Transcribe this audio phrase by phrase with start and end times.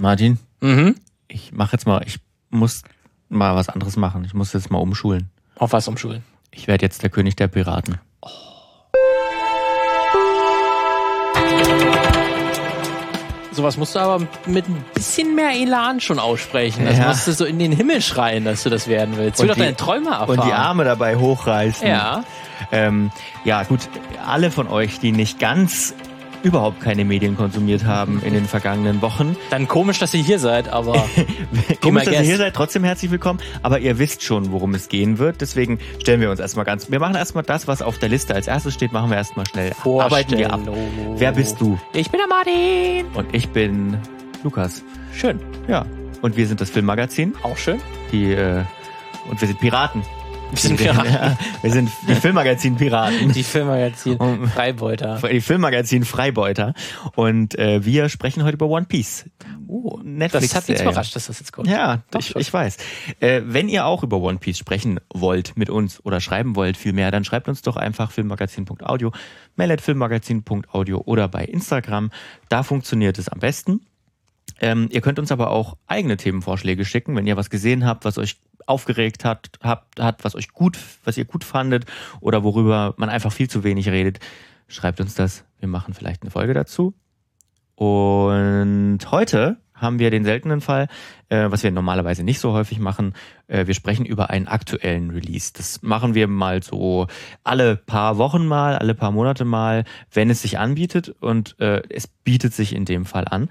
[0.00, 0.96] Martin, Mhm.
[1.28, 2.18] ich mache jetzt mal, ich
[2.48, 2.82] muss
[3.28, 4.24] mal was anderes machen.
[4.24, 5.30] Ich muss jetzt mal umschulen.
[5.56, 6.24] Auf was umschulen?
[6.50, 7.98] Ich werde jetzt der König der Piraten.
[13.52, 16.84] Sowas musst du aber mit ein bisschen mehr Elan schon aussprechen.
[16.86, 17.08] Das Ja.
[17.08, 19.40] musst du so in den Himmel schreien, dass du das werden willst.
[19.40, 20.38] Und Will doch die- deine Träume erfahren.
[20.38, 21.86] Und die Arme dabei hochreißen.
[21.86, 22.22] Ja.
[22.70, 23.10] Ähm,
[23.44, 23.80] ja, gut,
[24.24, 25.94] alle von euch, die nicht ganz
[26.42, 29.36] überhaupt keine Medien konsumiert haben in den vergangenen Wochen.
[29.50, 30.92] Dann komisch, dass ihr hier seid, aber
[31.80, 33.40] Komisch, dass ihr hier seid, trotzdem herzlich willkommen.
[33.62, 35.40] Aber ihr wisst schon, worum es gehen wird.
[35.40, 36.90] Deswegen stellen wir uns erstmal ganz.
[36.90, 39.72] Wir machen erstmal das, was auf der Liste als erstes steht, machen wir erstmal schnell.
[39.84, 40.60] Arbeiten wir ab.
[41.16, 41.78] Wer bist du?
[41.92, 43.06] Ich bin der Martin.
[43.14, 43.98] Und ich bin
[44.42, 44.82] Lukas.
[45.12, 45.40] Schön.
[45.68, 45.84] Ja.
[46.22, 47.34] Und wir sind das Filmmagazin.
[47.42, 47.80] Auch schön.
[48.12, 48.64] Die, äh,
[49.30, 50.02] und wir sind Piraten.
[50.50, 51.12] Wir sind Piraten.
[51.12, 53.32] Ja, wir sind die Filmmagazin-Piraten.
[53.32, 55.20] Die Filmmagazin Um- Freibeuter.
[55.30, 56.74] Die Filmmagazin Freibeuter.
[57.14, 59.26] Und äh, wir sprechen heute über One Piece.
[59.68, 60.48] Oh, Netflix.
[60.48, 61.68] das hat mich überrascht, dass das jetzt kommt.
[61.68, 62.76] Ja, Doch, ich, ich weiß.
[63.20, 67.10] Äh, wenn ihr auch über One Piece sprechen wollt mit uns oder schreiben wollt vielmehr,
[67.10, 69.12] dann schreibt uns doch einfach filmmagazin.audio,
[69.56, 72.10] mail at filmmagazin.audio oder bei Instagram.
[72.48, 73.80] Da funktioniert es am besten.
[74.60, 78.18] Ähm, ihr könnt uns aber auch eigene Themenvorschläge schicken, wenn ihr was gesehen habt, was
[78.18, 81.86] euch aufgeregt hat, habt, hat, was euch gut, was ihr gut fandet
[82.20, 84.20] oder worüber man einfach viel zu wenig redet.
[84.68, 85.44] Schreibt uns das.
[85.58, 86.94] Wir machen vielleicht eine Folge dazu.
[87.74, 90.88] Und heute haben wir den seltenen Fall,
[91.28, 93.14] äh, was wir normalerweise nicht so häufig machen.
[93.48, 95.52] Äh, wir sprechen über einen aktuellen Release.
[95.54, 97.06] Das machen wir mal so
[97.42, 101.08] alle paar Wochen mal, alle paar Monate mal, wenn es sich anbietet.
[101.20, 103.48] Und äh, es bietet sich in dem Fall an,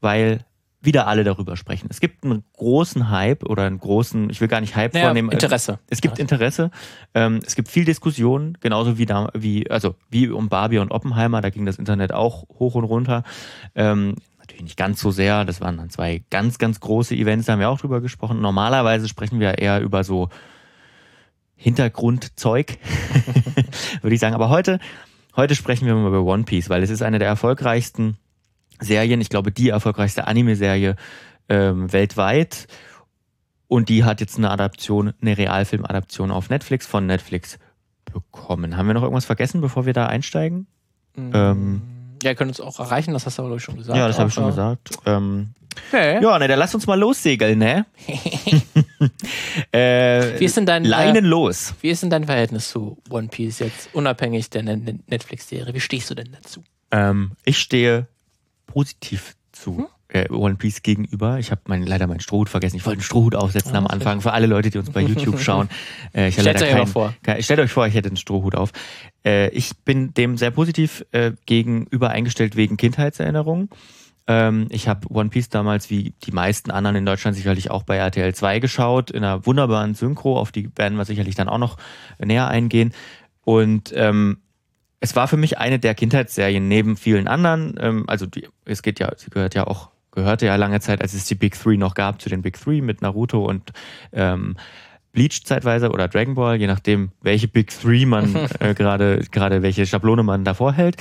[0.00, 0.44] weil
[0.80, 1.88] wieder alle darüber sprechen.
[1.90, 5.30] Es gibt einen großen Hype oder einen großen, ich will gar nicht Hype Naja, vornehmen.
[5.30, 5.80] Interesse.
[5.90, 6.70] Es gibt Interesse.
[7.14, 11.40] Ähm, es gibt viel Diskussion, genauso wie da, wie, also wie um Barbie und Oppenheimer,
[11.40, 13.24] da ging das Internet auch hoch und runter.
[13.74, 17.54] Ähm, natürlich nicht ganz so sehr, das waren dann zwei ganz, ganz große Events, da
[17.54, 18.40] haben wir auch drüber gesprochen.
[18.40, 20.28] Normalerweise sprechen wir eher über so
[21.56, 22.78] Hintergrundzeug,
[24.02, 24.36] würde ich sagen.
[24.36, 24.78] Aber heute,
[25.34, 28.16] heute sprechen wir mal über One Piece, weil es ist eine der erfolgreichsten
[28.80, 30.96] Serien, ich glaube die erfolgreichste Anime-Serie
[31.48, 32.66] ähm, weltweit.
[33.66, 37.58] Und die hat jetzt eine Adaption, eine Realfilm-Adaption auf Netflix von Netflix
[38.10, 38.76] bekommen.
[38.76, 40.66] Haben wir noch irgendwas vergessen, bevor wir da einsteigen?
[41.16, 41.82] Ähm,
[42.22, 43.96] ja, ihr könnt uns auch erreichen, das hast du aber glaub ich, schon gesagt.
[43.98, 44.90] ja, das habe ich schon gesagt.
[45.06, 45.50] Ähm,
[45.92, 46.20] Okay.
[46.20, 47.86] ja, ne, dann lass uns mal lossegeln, ne?
[49.72, 51.74] äh, Wie ist denn dein Leinen äh, los.
[51.80, 55.72] Wie ist denn dein Verhältnis zu One Piece jetzt, unabhängig der Ne- Netflix-Serie?
[55.74, 56.64] Wie stehst du denn dazu?
[56.90, 58.06] Ähm, ich stehe
[58.68, 59.86] positiv zu Hm?
[60.30, 61.38] One Piece gegenüber.
[61.38, 62.76] Ich habe mein, leider meinen Strohhut vergessen.
[62.76, 63.94] Ich wollte einen Strohhut aufsetzen Ah, am okay.
[63.94, 65.68] Anfang für alle Leute, die uns bei YouTube schauen.
[66.14, 67.14] Äh, ich Stellt euch mal vor.
[67.22, 68.70] Kein, stellt euch vor, ich hätte einen Strohhut auf.
[69.22, 73.68] Äh, ich bin dem sehr positiv äh, gegenüber eingestellt wegen Kindheitserinnerungen.
[74.26, 77.96] Ähm, ich habe One Piece damals, wie die meisten anderen in Deutschland, sicherlich auch bei
[77.96, 81.76] RTL 2 geschaut, in einer wunderbaren Synchro, auf die werden wir sicherlich dann auch noch
[82.18, 82.94] näher eingehen.
[83.42, 84.38] Und ähm,
[85.00, 87.76] es war für mich eine der Kindheitsserien neben vielen anderen.
[87.80, 91.14] Ähm, also die, es geht ja, sie gehört ja auch, gehörte ja lange Zeit, als
[91.14, 93.72] es die Big Three noch gab, zu den Big Three mit Naruto und
[94.12, 94.56] ähm,
[95.12, 99.86] Bleach zeitweise oder Dragon Ball, je nachdem, welche Big Three man äh, gerade gerade welche
[99.86, 100.96] Schablone man davor hält.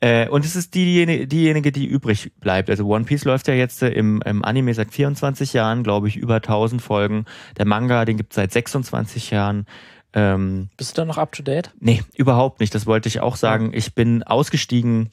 [0.00, 2.70] Äh, und es ist diejenige, diejenige, die übrig bleibt.
[2.70, 6.16] Also One Piece läuft ja jetzt äh, im, im Anime seit 24 Jahren, glaube ich,
[6.16, 7.24] über 1000 Folgen.
[7.56, 9.66] Der Manga, den gibt es seit 26 Jahren.
[10.14, 11.70] Ähm, Bist du da noch up to date?
[11.80, 12.74] Nee, überhaupt nicht.
[12.74, 13.72] Das wollte ich auch sagen.
[13.74, 15.10] Ich bin ausgestiegen.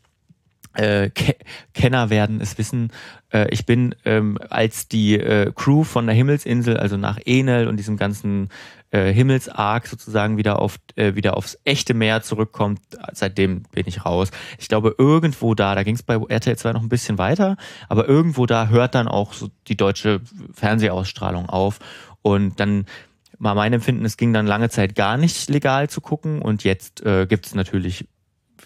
[0.74, 1.36] Äh, Ke
[1.74, 2.92] Kenner werden es wissen.
[3.34, 7.78] Äh, ich bin ähm, als die äh, Crew von der Himmelsinsel, also nach Enel und
[7.78, 8.50] diesem ganzen
[8.92, 12.82] äh, Himmelsark sozusagen wieder auf äh, wieder aufs echte Meer zurückkommt.
[13.14, 14.30] Seitdem bin ich raus.
[14.60, 18.08] Ich glaube irgendwo da, da ging es bei RTL 2 noch ein bisschen weiter, aber
[18.08, 20.22] irgendwo da hört dann auch so die deutsche
[20.54, 21.80] Fernsehausstrahlung auf
[22.22, 22.86] und dann
[23.40, 27.04] mal mein Empfinden, es ging dann lange Zeit gar nicht legal zu gucken und jetzt
[27.06, 28.08] äh, gibt es natürlich,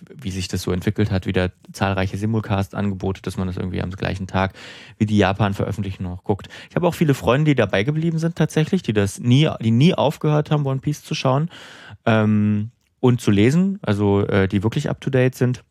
[0.10, 4.26] wie sich das so entwickelt hat, wieder zahlreiche Simulcast-Angebote, dass man das irgendwie am gleichen
[4.26, 4.54] Tag
[4.98, 6.50] wie die Japan-Veröffentlichung noch guckt.
[6.70, 9.94] Ich habe auch viele Freunde, die dabei geblieben sind tatsächlich, die das nie, die nie
[9.94, 11.50] aufgehört haben, One Piece zu schauen
[12.06, 15.64] ähm, und zu lesen, also äh, die wirklich up-to-date sind.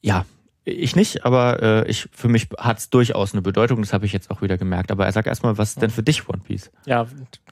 [0.00, 0.26] Ja,
[0.64, 4.12] ich nicht, aber äh, ich für mich hat es durchaus eine Bedeutung, das habe ich
[4.12, 4.92] jetzt auch wieder gemerkt.
[4.92, 6.70] Aber sag erstmal, was ist denn für dich One Piece?
[6.86, 7.06] Ja,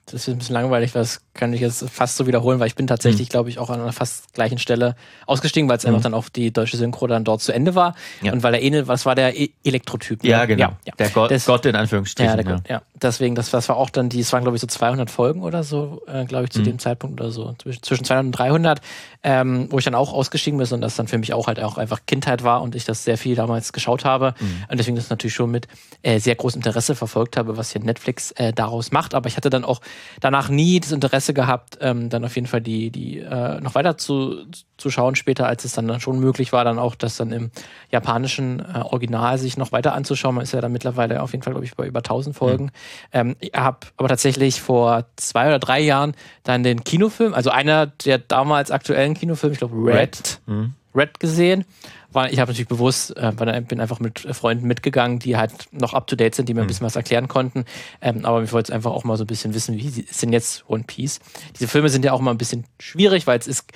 [0.06, 2.86] das ist ein bisschen langweilig, das kann ich jetzt fast so wiederholen, weil ich bin
[2.86, 3.30] tatsächlich, mhm.
[3.30, 5.90] glaube ich, auch an einer fast gleichen Stelle ausgestiegen, weil es mhm.
[5.90, 7.94] einfach dann auch die deutsche Synchro dann dort zu Ende war.
[8.20, 8.32] Ja.
[8.32, 10.22] Und weil er ähnelt, was war der e Elektrotyp?
[10.22, 10.30] Ne?
[10.30, 10.62] Ja, genau.
[10.62, 10.92] Ja, ja.
[10.98, 12.36] Der Gott, das, Gott in Anführungsstrichen.
[12.36, 12.82] Ja, Gott, ja.
[12.94, 15.62] Deswegen, das, das war auch dann, die, es waren, glaube ich, so 200 Folgen oder
[15.62, 16.64] so, äh, glaube ich, zu mhm.
[16.64, 18.80] dem Zeitpunkt oder so, zwischen, zwischen 200 und 300,
[19.22, 21.78] ähm, wo ich dann auch ausgestiegen bin und das dann für mich auch halt auch
[21.78, 24.34] einfach Kindheit war und ich das sehr viel damals geschaut habe.
[24.38, 24.64] Mhm.
[24.68, 25.68] Und deswegen das natürlich schon mit
[26.02, 29.14] äh, sehr großem Interesse verfolgt habe, was hier Netflix äh, daraus macht.
[29.14, 29.80] Aber ich hatte dann auch
[30.20, 33.96] danach nie das Interesse gehabt, ähm, dann auf jeden Fall die, die äh, noch weiter
[33.96, 34.46] zu,
[34.76, 37.50] zu schauen später, als es dann, dann schon möglich war, dann auch das dann im
[37.90, 40.34] japanischen äh, Original sich noch weiter anzuschauen.
[40.34, 42.64] Man ist ja dann mittlerweile auf jeden Fall, glaube ich, bei über 1000 Folgen.
[42.64, 42.70] Mhm.
[43.12, 47.86] Ähm, ich habe aber tatsächlich vor zwei oder drei Jahren dann den Kinofilm, also einer
[47.86, 50.74] der damals aktuellen Kinofilme, ich glaube Red, Red, mhm.
[50.94, 51.64] Red gesehen
[52.12, 56.06] war, ich habe natürlich bewusst, äh, bin einfach mit Freunden mitgegangen, die halt noch up
[56.06, 56.68] to date sind, die mir ein mhm.
[56.68, 57.64] bisschen was erklären konnten.
[58.00, 60.68] Ähm, aber ich wollte einfach auch mal so ein bisschen wissen, wie ist denn jetzt
[60.68, 61.20] One Piece?
[61.58, 63.66] Diese Filme sind ja auch mal ein bisschen schwierig, weil es ist,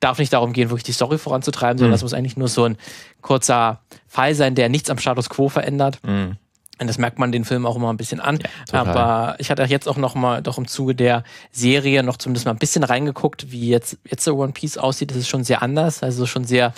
[0.00, 1.94] darf nicht darum gehen, wirklich die Story voranzutreiben, sondern mhm.
[1.94, 2.76] das muss eigentlich nur so ein
[3.20, 6.00] kurzer Fall sein, der nichts am Status quo verändert.
[6.02, 6.36] Mhm.
[6.78, 8.40] Und das merkt man den Film auch immer ein bisschen an.
[8.72, 11.22] Ja, Aber ich hatte jetzt auch noch mal doch im Zuge der
[11.52, 15.10] Serie noch zumindest mal ein bisschen reingeguckt, wie jetzt, jetzt so One Piece aussieht.
[15.10, 16.02] Das ist schon sehr anders.
[16.02, 16.72] Also schon sehr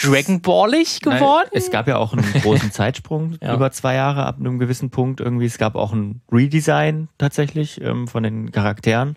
[0.00, 1.48] Dragon Ballig geworden.
[1.52, 3.54] Nein, es gab ja auch einen großen Zeitsprung ja.
[3.54, 5.46] über zwei Jahre ab einem gewissen Punkt irgendwie.
[5.46, 9.16] Es gab auch ein Redesign tatsächlich ähm, von den Charakteren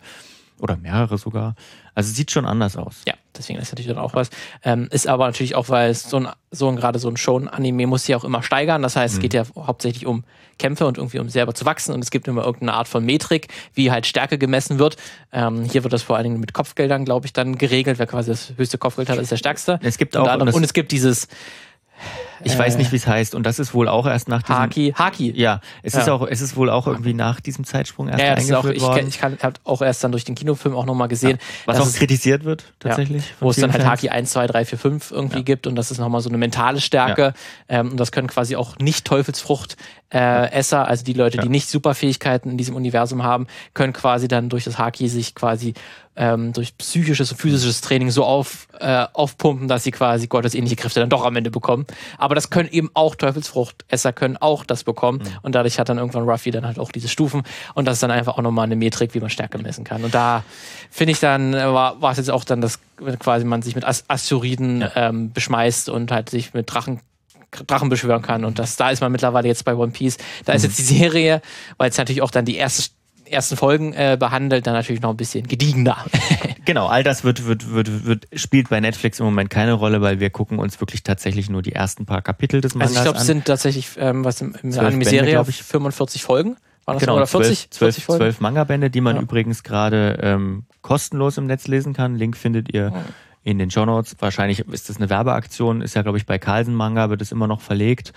[0.59, 1.55] oder mehrere sogar.
[1.93, 3.03] Also sieht schon anders aus.
[3.07, 4.29] Ja, deswegen ist natürlich dann auch was.
[4.63, 7.87] Ähm, ist aber natürlich auch, weil es so ein, so ein gerade so ein Shonen-Anime
[7.87, 8.81] muss sich auch immer steigern.
[8.81, 9.17] Das heißt, mhm.
[9.17, 10.23] es geht ja hauptsächlich um
[10.57, 13.47] Kämpfe und irgendwie um selber zu wachsen und es gibt immer irgendeine Art von Metrik,
[13.73, 14.95] wie halt Stärke gemessen wird.
[15.31, 17.99] Ähm, hier wird das vor allen Dingen mit Kopfgeldern, glaube ich, dann geregelt.
[17.99, 19.79] Wer quasi das höchste Kopfgeld hat, ist der stärkste.
[19.81, 21.27] Es gibt auch und, und es gibt dieses
[22.43, 23.35] ich äh, weiß nicht, wie es heißt.
[23.35, 24.55] Und das ist wohl auch erst nach diesem.
[24.55, 24.93] Haki.
[24.95, 25.33] Haki.
[25.35, 26.01] Ja, es ja.
[26.01, 28.81] ist auch, es ist wohl auch irgendwie nach diesem Zeitsprung erst ja, eingeführt auch, ich,
[28.81, 29.07] worden.
[29.07, 31.37] Ich kann, habe auch erst dann durch den Kinofilm auch nochmal gesehen.
[31.39, 31.73] Ja.
[31.73, 33.23] Was auch es, kritisiert wird, tatsächlich.
[33.23, 35.67] Ja, wo es dann halt Haki 1, 2, 3, 4, 5 irgendwie gibt.
[35.67, 37.33] Und das ist nochmal so eine mentale Stärke.
[37.69, 39.77] Ähm, und das können quasi auch nicht Teufelsfrucht
[40.13, 44.49] äh, Esser, also die Leute, die nicht Superfähigkeiten in diesem Universum haben, können quasi dann
[44.49, 45.73] durch das Haki sich quasi
[46.17, 50.99] ähm, durch psychisches und physisches Training so auf, äh, aufpumpen, dass sie quasi gottesähnliche Kräfte
[50.99, 51.85] dann doch am Ende bekommen.
[52.17, 55.19] Aber das können eben auch Teufelsfruchtesser können auch das bekommen.
[55.19, 55.37] Mhm.
[55.41, 57.43] Und dadurch hat dann irgendwann Ruffy dann halt auch diese Stufen.
[57.73, 60.03] Und das ist dann einfach auch nochmal eine Metrik, wie man Stärke messen kann.
[60.03, 60.43] Und da
[60.89, 63.75] finde ich dann, äh, war, war es jetzt auch dann das, wenn quasi man sich
[63.75, 64.91] mit As Asteroiden ja.
[64.95, 67.01] ähm, beschmeißt und halt sich mit Drachen
[67.67, 68.45] Drachen beschwören kann.
[68.45, 70.17] Und das, da ist man mittlerweile jetzt bei One Piece.
[70.45, 70.69] Da ist mhm.
[70.69, 71.41] jetzt die Serie,
[71.77, 72.83] weil es natürlich auch dann die erste
[73.31, 75.97] ersten Folgen äh, behandelt, dann natürlich noch ein bisschen gediegener.
[76.65, 80.19] genau, all das wird, wird, wird, wird, spielt bei Netflix im Moment keine Rolle, weil
[80.19, 83.19] wir gucken uns wirklich tatsächlich nur die ersten paar Kapitel des Mangas Also ich glaube,
[83.19, 86.57] es sind tatsächlich, ähm, was im, der Anime-Serie, 45 Folgen.
[86.85, 89.21] War das genau, oder 40, 12, 40 12 Manga-Bände, die man ja.
[89.21, 92.15] übrigens gerade ähm, kostenlos im Netz lesen kann.
[92.15, 92.99] Link findet ihr oh.
[93.43, 94.15] in den Show Notes.
[94.19, 97.47] Wahrscheinlich ist das eine Werbeaktion, ist ja, glaube ich, bei Carlsen Manga wird es immer
[97.47, 98.13] noch verlegt.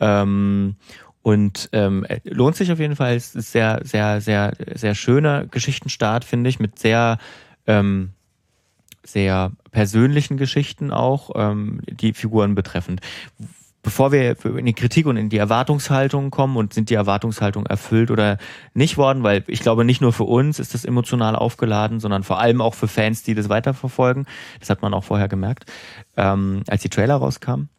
[0.00, 0.76] Ähm,
[1.22, 3.14] und ähm, lohnt sich auf jeden Fall.
[3.16, 7.18] Es ist sehr, sehr, sehr, sehr schöner Geschichtenstart, finde ich, mit sehr,
[7.66, 8.10] ähm,
[9.04, 13.00] sehr persönlichen Geschichten auch, ähm, die Figuren betreffend.
[13.82, 18.10] Bevor wir in die Kritik und in die Erwartungshaltung kommen und sind die Erwartungshaltung erfüllt
[18.10, 18.38] oder
[18.74, 22.38] nicht worden, weil ich glaube, nicht nur für uns ist das emotional aufgeladen, sondern vor
[22.38, 24.26] allem auch für Fans, die das weiterverfolgen.
[24.60, 25.70] Das hat man auch vorher gemerkt,
[26.16, 27.70] ähm, als die Trailer rauskamen.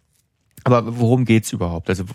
[0.63, 1.89] Aber worum geht's überhaupt?
[1.89, 2.05] Also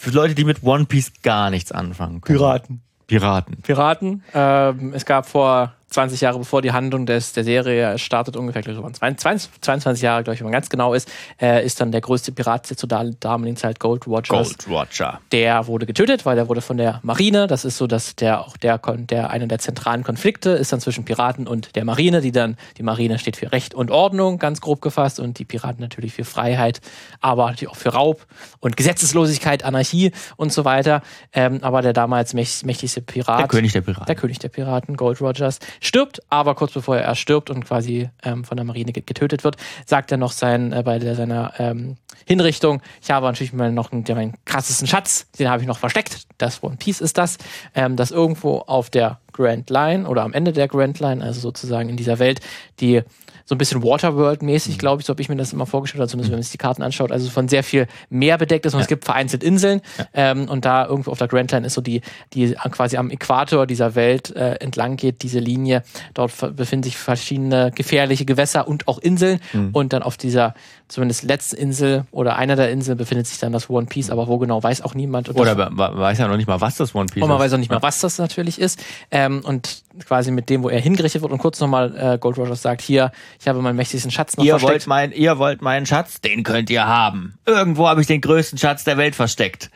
[0.00, 2.38] für Leute, die mit One Piece gar nichts anfangen können.
[2.38, 2.80] Piraten.
[3.06, 3.56] Piraten.
[3.62, 4.24] Piraten.
[4.32, 8.90] Ähm, es gab vor 20 Jahre bevor die Handlung des, der Serie startet, ungefähr, glaube
[8.90, 11.10] ich, 22, 22 Jahre, glaube ich, wenn man ganz genau ist,
[11.40, 14.34] äh, ist dann der größte Pirat der zur damaligen Zeit Gold Roger.
[14.34, 15.20] Gold Roger.
[15.32, 18.56] Der wurde getötet, weil der wurde von der Marine, das ist so, dass der auch
[18.56, 22.56] der, der einer der zentralen Konflikte ist dann zwischen Piraten und der Marine, die dann,
[22.78, 26.24] die Marine steht für Recht und Ordnung, ganz grob gefasst, und die Piraten natürlich für
[26.24, 26.80] Freiheit,
[27.20, 28.26] aber natürlich auch für Raub
[28.60, 31.02] und Gesetzeslosigkeit, Anarchie und so weiter.
[31.32, 33.40] Ähm, aber der damals mächtigste Pirat.
[33.40, 34.06] Der König der Piraten.
[34.06, 38.44] Der König der Piraten, Gold Rogers, stirbt, aber kurz bevor er stirbt und quasi ähm,
[38.44, 39.56] von der Marine getötet wird,
[39.86, 41.96] sagt er noch sein, äh, bei der, seiner ähm,
[42.26, 46.62] Hinrichtung, ich habe natürlich noch einen, meinen krassesten Schatz, den habe ich noch versteckt, das
[46.62, 47.38] One Piece ist das,
[47.74, 51.88] ähm, das irgendwo auf der Grand Line oder am Ende der Grand Line, also sozusagen
[51.88, 52.40] in dieser Welt,
[52.80, 53.02] die
[53.50, 54.78] so ein bisschen Waterworld-mäßig, mhm.
[54.78, 56.58] glaube ich, so habe ich mir das immer vorgestellt, also zumindest wenn man sich die
[56.58, 58.82] Karten anschaut, also von sehr viel Meer bedeckt ist und ja.
[58.82, 60.06] es gibt vereinzelt Inseln ja.
[60.14, 62.00] ähm, und da irgendwo auf der Grand Line ist so die,
[62.32, 65.82] die quasi am Äquator dieser Welt äh, entlang geht, diese Linie.
[66.14, 69.70] Dort befinden sich verschiedene gefährliche Gewässer und auch Inseln mhm.
[69.72, 70.54] und dann auf dieser
[70.86, 74.12] zumindest letzten Insel oder einer der Inseln befindet sich dann das One Piece, mhm.
[74.12, 75.34] aber wo genau weiß auch niemand.
[75.34, 77.22] oder weiß ja noch nicht mal, was das One Piece ist.
[77.24, 78.80] Und man weiß auch nicht mal, was das natürlich ist.
[79.10, 82.62] Ähm, und quasi mit dem, wo er hingerichtet wird und kurz nochmal äh, Gold Rogers
[82.62, 84.72] sagt, hier, ich habe meinen mächtigsten Schatz noch ihr versteckt.
[84.72, 86.20] Wollt mein, ihr wollt meinen Schatz?
[86.20, 87.38] Den könnt ihr haben.
[87.46, 89.70] Irgendwo habe ich den größten Schatz der Welt versteckt.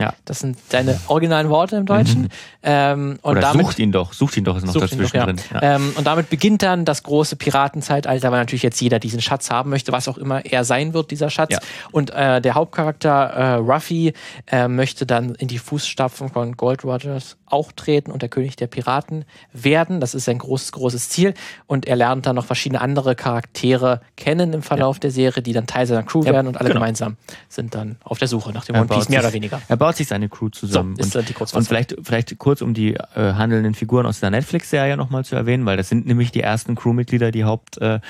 [0.00, 0.14] Ja.
[0.24, 2.22] Das sind deine originalen Worte im Deutschen.
[2.22, 2.28] Mhm.
[2.62, 5.24] Ähm, und Oder damit, sucht ihn doch, sucht ihn doch, ist noch dazwischen doch, ja.
[5.26, 5.40] drin.
[5.52, 5.76] Ja.
[5.76, 9.70] Ähm, und damit beginnt dann das große Piratenzeitalter, weil natürlich jetzt jeder diesen Schatz haben
[9.70, 11.52] möchte, was auch immer er sein wird, dieser Schatz.
[11.52, 11.58] Ja.
[11.92, 14.14] Und äh, der Hauptcharakter äh, Ruffy
[14.46, 18.68] äh, möchte dann in die Fußstapfen von Gold Rogers auch treten und der König der
[18.68, 20.00] Piraten werden.
[20.00, 21.34] Das ist sein großes, großes Ziel.
[21.66, 25.66] Und er lernt dann noch verschiedene andere Charaktere kennen im Verlauf der Serie, die dann
[25.66, 26.80] Teil seiner Crew werden und alle genau.
[26.80, 27.16] gemeinsam
[27.48, 29.60] sind dann auf der Suche nach dem er One Piece, mehr oder weniger.
[29.68, 30.96] Er baut sich seine Crew zusammen.
[30.96, 34.96] So, und, die und vielleicht, vielleicht kurz, um die äh, handelnden Figuren aus der Netflix-Serie
[34.96, 38.00] nochmal zu erwähnen, weil das sind nämlich die ersten Crewmitglieder, die Haupt, äh,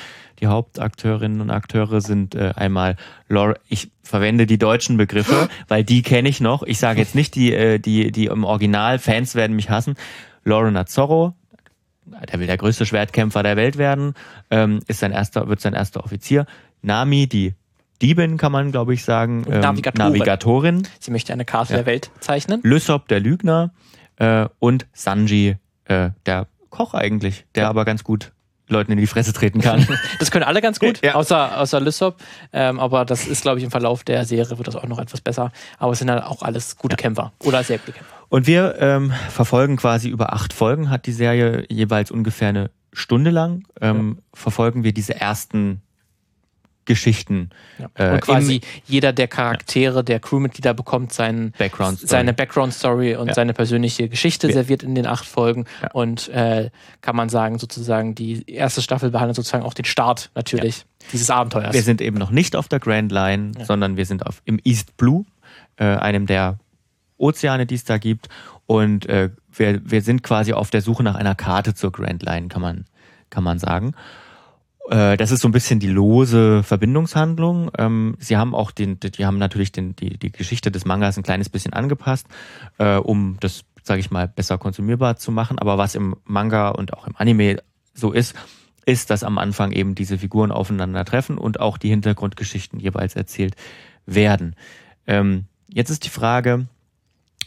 [0.41, 2.97] die Hauptakteurinnen und Akteure sind äh, einmal
[3.29, 6.63] Laura, ich verwende die deutschen Begriffe, weil die kenne ich noch.
[6.63, 9.95] Ich sage jetzt nicht die, äh, die, die im Original, Fans werden mich hassen.
[10.45, 11.35] Lauren Azzorro,
[12.07, 14.15] der will der größte Schwertkämpfer der Welt werden,
[14.51, 16.47] ähm, ist sein erster, wird sein erster Offizier.
[16.83, 17.55] Nami, die
[18.03, 19.45] Diebin, kann man, glaube ich, sagen.
[19.51, 20.13] Ähm, Navigatorin.
[20.13, 20.89] Navigatorin.
[20.99, 21.79] Sie möchte eine Karte ja.
[21.79, 22.61] der Welt zeichnen.
[22.63, 23.73] Lysop, der Lügner.
[24.17, 27.69] Äh, und Sanji, äh, der Koch eigentlich, der ja.
[27.71, 28.33] aber ganz gut
[28.71, 29.87] Leuten in die Fresse treten kann.
[30.19, 31.15] Das können alle ganz gut, ja.
[31.15, 32.17] außer, außer Lysop.
[32.53, 35.21] Ähm, aber das ist, glaube ich, im Verlauf der Serie wird das auch noch etwas
[35.21, 35.51] besser.
[35.79, 36.97] Aber es sind halt auch alles gute ja.
[36.97, 38.15] Kämpfer oder sehr gute Kämpfer.
[38.29, 43.31] Und wir ähm, verfolgen quasi über acht Folgen, hat die Serie jeweils ungefähr eine Stunde
[43.31, 45.83] lang, ähm, verfolgen wir diese ersten
[46.85, 47.51] Geschichten.
[47.79, 47.89] Ja.
[47.95, 50.03] Äh, und quasi jeder der Charaktere, ja.
[50.03, 53.35] der Crewmitglieder bekommt seinen, Background seine Background-Story und ja.
[53.35, 55.67] seine persönliche Geschichte serviert in den acht Folgen.
[55.93, 56.71] Und äh,
[57.01, 61.73] kann man sagen, sozusagen, die erste Staffel behandelt sozusagen auch den Start natürlich dieses Abenteuers.
[61.73, 64.97] Wir sind eben noch nicht auf der Grand Line, sondern wir sind auf, im East
[64.97, 65.25] Blue,
[65.77, 66.59] äh, einem der
[67.19, 68.29] Ozeane, die es da gibt.
[68.67, 72.49] Und äh, wir, wir sind quasi auf der Suche nach einer Karte zur Grand Line,
[72.49, 72.85] kann man,
[73.29, 73.95] kann man sagen.
[74.89, 77.71] Äh, das ist so ein bisschen die lose Verbindungshandlung.
[77.79, 81.23] Ähm, sie haben auch den, die haben natürlich den, die, die Geschichte des Mangas ein
[81.23, 82.27] kleines bisschen angepasst,
[82.79, 85.59] äh, um das, sage ich mal, besser konsumierbar zu machen.
[85.59, 87.63] Aber was im Manga und auch im Anime
[87.95, 88.35] so ist,
[88.87, 93.55] ist, dass am Anfang eben diese Figuren aufeinandertreffen und auch die Hintergrundgeschichten jeweils erzählt
[94.07, 94.57] werden.
[95.07, 96.67] Ähm, jetzt ist die Frage,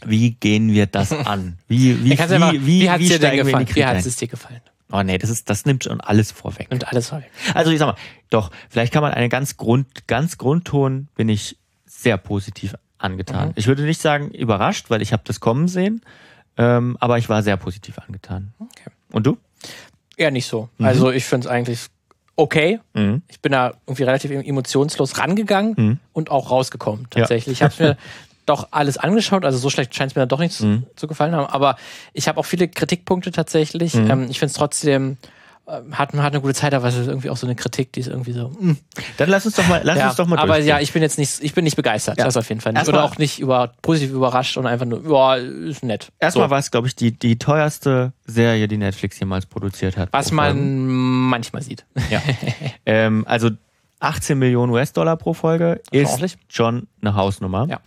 [0.04, 1.58] wie gehen wir das an?
[1.68, 3.68] Wie, wie, wie, wie, wie, wie hat es dir denn gefallen?
[3.72, 4.60] Wie hat es dir gefallen?
[4.94, 6.70] Oh nee, das ist, das nimmt schon alles vorweg.
[6.70, 7.28] Nimmt alles vorweg.
[7.52, 7.96] Also ich sag mal,
[8.30, 13.48] doch, vielleicht kann man einen ganz Grund, ganz Grundton bin ich sehr positiv angetan.
[13.48, 13.54] Mhm.
[13.56, 16.02] Ich würde nicht sagen überrascht, weil ich habe das kommen sehen,
[16.56, 18.54] ähm, aber ich war sehr positiv angetan.
[18.60, 18.90] Okay.
[19.10, 19.36] Und du?
[20.16, 20.68] Eher nicht so.
[20.78, 20.86] Mhm.
[20.86, 21.86] Also ich finde es eigentlich
[22.36, 22.78] okay.
[22.92, 23.22] Mhm.
[23.26, 25.98] Ich bin da irgendwie relativ emotionslos rangegangen mhm.
[26.12, 27.58] und auch rausgekommen tatsächlich.
[27.58, 27.66] Ja.
[27.66, 27.96] Ich habe mir
[28.46, 29.44] doch alles angeschaut.
[29.44, 30.84] Also so schlecht scheint es mir dann doch nicht mhm.
[30.96, 31.46] zu, gefallen haben.
[31.46, 31.76] Aber
[32.12, 33.94] ich habe auch viele Kritikpunkte tatsächlich.
[33.94, 34.10] Mhm.
[34.10, 35.16] Ähm, ich finde es trotzdem
[35.66, 37.92] äh, hat, man hat eine gute Zeit, aber es ist irgendwie auch so eine Kritik,
[37.92, 38.48] die ist irgendwie so.
[38.48, 38.76] Mm.
[39.16, 40.38] Dann lass uns doch mal, lass ja, uns doch mal.
[40.38, 42.24] Aber ja, ich bin jetzt nicht, ich bin nicht begeistert, ja.
[42.24, 42.86] das auf jeden Fall nicht.
[42.86, 46.12] Oder auch nicht über, positiv überrascht und einfach nur, ja, ist nett.
[46.20, 46.50] Erstmal so.
[46.50, 50.10] war es, glaube ich, die, die teuerste Serie, die Netflix jemals produziert hat.
[50.12, 51.86] Was man manchmal sieht.
[52.10, 52.20] Ja.
[52.86, 53.50] ähm, also
[54.00, 57.66] 18 Millionen US-Dollar pro Folge ist schon eine Hausnummer.
[57.68, 57.80] Ja.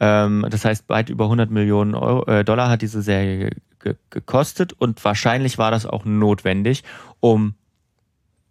[0.00, 4.72] Ähm, das heißt, weit über 100 Millionen Euro, äh, Dollar hat diese Serie ge gekostet
[4.72, 6.84] und wahrscheinlich war das auch notwendig,
[7.20, 7.54] um,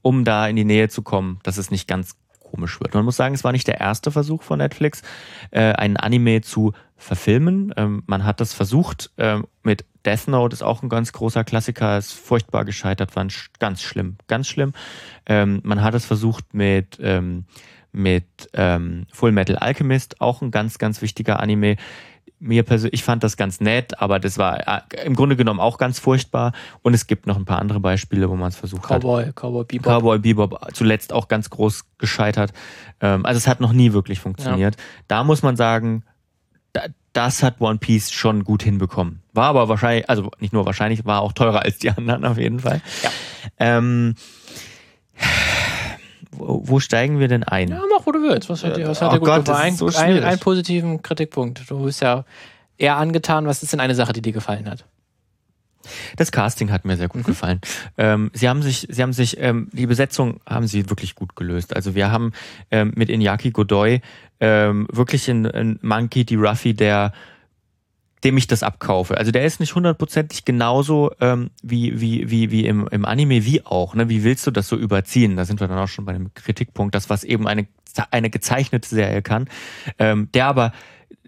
[0.02, 2.16] um da in die Nähe zu kommen, dass es nicht ganz
[2.50, 2.94] komisch wird.
[2.94, 5.02] Man muss sagen, es war nicht der erste Versuch von Netflix,
[5.52, 7.74] äh, einen Anime zu verfilmen.
[7.78, 11.98] Ähm, man hat das versucht äh, mit Death Note, ist auch ein ganz großer Klassiker,
[11.98, 13.28] ist furchtbar gescheitert, war
[13.60, 14.74] ganz schlimm, ganz schlimm.
[15.26, 17.46] Ähm, man hat es versucht mit ähm,
[17.92, 21.78] mit ähm, Full Metal Alchemist, auch ein ganz, ganz wichtiger Anime.
[22.42, 25.78] Mir persönlich, ich fand das ganz nett, aber das war äh, im Grunde genommen auch
[25.78, 26.54] ganz furchtbar.
[26.82, 29.36] Und es gibt noch ein paar andere Beispiele, wo man es versucht Cowboy, hat.
[29.36, 29.94] Cowboy Bebop.
[29.94, 32.54] Cowboy Bebop, zuletzt auch ganz groß gescheitert.
[33.02, 34.76] Ähm, also es hat noch nie wirklich funktioniert.
[34.76, 34.82] Ja.
[35.08, 36.04] Da muss man sagen,
[36.72, 39.22] da, das hat One Piece schon gut hinbekommen.
[39.34, 42.60] War aber wahrscheinlich, also nicht nur wahrscheinlich, war auch teurer als die anderen auf jeden
[42.60, 42.82] Fall.
[43.04, 43.12] Ja.
[43.58, 44.16] Ähm,
[46.32, 47.70] wo, wo steigen wir denn ein?
[47.70, 48.50] Ja, mach, wo du willst.
[48.50, 49.76] Was hat dir, was hat oh dir gut Gott, gefallen?
[49.76, 51.70] So ein, einen positiven Kritikpunkt.
[51.70, 52.26] Du bist ja
[52.78, 53.46] eher angetan.
[53.46, 54.86] Was ist denn eine Sache, die dir gefallen hat?
[56.18, 57.26] Das Casting hat mir sehr gut mhm.
[57.26, 57.62] gefallen.
[57.98, 61.76] Ähm, sie haben sich, sie haben sich, ähm, die Besetzung haben sie wirklich gut gelöst.
[61.76, 62.34] Also wir haben
[62.72, 64.02] ähm, mit Inyaki Godoy
[64.40, 66.36] ähm, wirklich einen Monkey D.
[66.36, 67.14] Ruffy, der
[68.24, 69.18] dem ich das abkaufe.
[69.18, 73.66] Also der ist nicht hundertprozentig genauso ähm, wie, wie, wie, wie im, im Anime, wie
[73.66, 73.96] auch.
[73.96, 74.10] Ne?
[74.10, 75.38] Wie willst du das so überziehen?
[75.38, 77.68] Da sind wir dann auch schon bei dem Kritikpunkt, das, was eben eine,
[78.12, 79.48] eine gezeichnete Serie kann,
[79.98, 80.74] ähm, der aber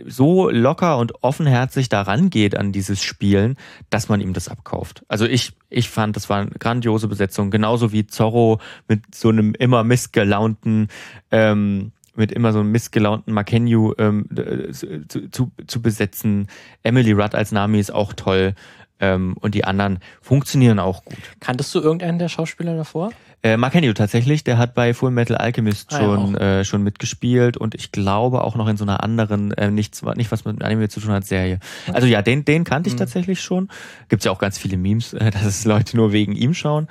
[0.06, 3.58] so locker und offenherzig daran geht an dieses Spielen,
[3.90, 5.04] dass man ihm das abkauft.
[5.08, 9.54] Also ich, ich fand, das war eine grandiose Besetzung, genauso wie Zorro mit so einem
[9.54, 10.88] immer missgelaunten,
[11.32, 14.26] ähm, mit immer so einem missgelaunten Makenyu ähm,
[14.72, 16.48] zu, zu, zu besetzen.
[16.84, 18.54] Emily Rudd als Nami ist auch toll.
[19.00, 21.18] Ähm, und die anderen funktionieren auch gut.
[21.40, 23.10] Kanntest du irgendeinen der Schauspieler davor?
[23.42, 27.58] Äh, Hamill tatsächlich, der hat bei Full Metal Alchemist schon, ah, ja, äh, schon mitgespielt
[27.58, 30.90] und ich glaube auch noch in so einer anderen, äh, nichts, nicht was mit Anime
[30.90, 31.58] zu tun hat, Serie.
[31.92, 33.00] Also ja, den, den kannte ich mhm.
[33.00, 33.70] tatsächlich schon.
[34.10, 36.88] Gibt's ja auch ganz viele Memes, äh, dass es Leute nur wegen ihm schauen.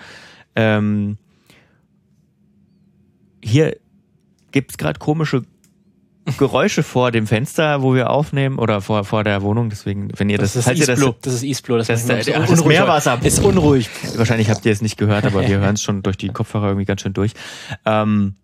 [0.56, 1.18] Ähm,
[3.40, 3.76] hier
[4.52, 5.42] gibt's gerade komische
[6.38, 9.71] Geräusche vor dem Fenster, wo wir aufnehmen oder vor, vor der Wohnung.
[9.71, 11.12] Deswegen, wenn ihr das, das, ist Eastblue.
[11.12, 11.78] das, das ist Eastblue.
[11.78, 13.88] Das, das, das, das, das Meerwasser ist unruhig.
[14.16, 16.85] Wahrscheinlich habt ihr es nicht gehört, aber wir hören es schon durch die Kopfhörer irgendwie
[16.85, 17.33] ganz schön durch.
[17.85, 18.35] Ähm,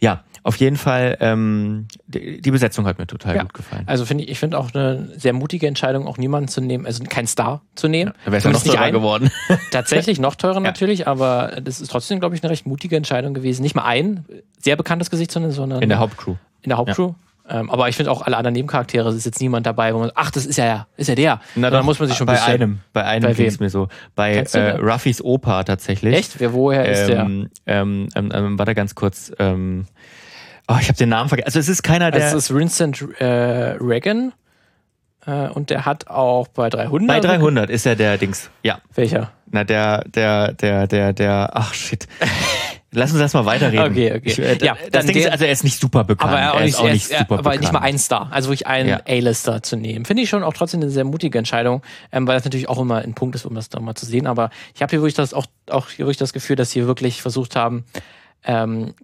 [0.00, 3.42] ja, auf jeden Fall, ähm, die, die Besetzung hat mir total ja.
[3.42, 3.82] gut gefallen.
[3.86, 7.02] Also finde ich, ich finde auch eine sehr mutige Entscheidung, auch niemanden zu nehmen, also
[7.02, 8.12] keinen Star zu nehmen.
[8.12, 9.32] Ja, da wäre es ja noch teurer geworden.
[9.72, 10.60] Tatsächlich noch teurer ja.
[10.60, 13.62] natürlich, aber das ist trotzdem, glaube ich, eine recht mutige Entscheidung gewesen.
[13.62, 14.24] Nicht mal ein
[14.60, 16.36] sehr bekanntes Gesicht, sondern in der Hauptcrew.
[16.62, 17.14] In der Hauptcrew.
[17.48, 20.12] Ähm, aber ich finde auch alle anderen Nebencharaktere, es ist jetzt niemand dabei, wo man,
[20.14, 21.40] ach, das ist ja, ist ja der.
[21.56, 23.88] Na, dann muss man sich schon bei bisschen, einem, bei einem ging es mir so.
[24.14, 26.14] Bei äh, Ruffys Opa tatsächlich.
[26.14, 26.38] Echt?
[26.38, 27.20] Wer, woher ist der?
[27.20, 29.32] Ähm, ähm, ähm, ähm, warte ganz kurz.
[29.40, 29.86] Ähm,
[30.68, 31.46] Oh, ich habe den Namen vergessen.
[31.46, 32.24] Also es ist keiner, der.
[32.24, 33.24] Also es ist Vincent äh,
[33.80, 34.32] Reagan.
[35.26, 37.08] Äh, und der hat auch bei 300.
[37.08, 38.50] Bei 300 ist er der Dings.
[38.62, 38.78] Ja.
[38.94, 39.32] Welcher?
[39.50, 41.50] Na, der, der, der, der, der.
[41.52, 42.06] Ach shit.
[42.92, 43.90] Lass uns erstmal weiterreden.
[43.90, 44.20] Okay, okay.
[44.24, 46.32] Ich, äh, ja, das Ding ist, also er ist nicht super bekannt.
[46.32, 47.60] Aber er, er ist auch nicht, er, super aber bekannt.
[47.60, 48.28] nicht mal ein Star.
[48.30, 49.00] Also wirklich einen ja.
[49.06, 50.04] A-Lister zu nehmen.
[50.04, 52.98] Finde ich schon auch trotzdem eine sehr mutige Entscheidung, ähm, weil das natürlich auch immer
[52.98, 54.26] ein Punkt ist, um das da mal zu sehen.
[54.26, 57.20] Aber ich habe hier wirklich das auch, auch hier wirklich das Gefühl, dass sie wirklich
[57.20, 57.84] versucht haben,
[58.44, 58.94] ähm,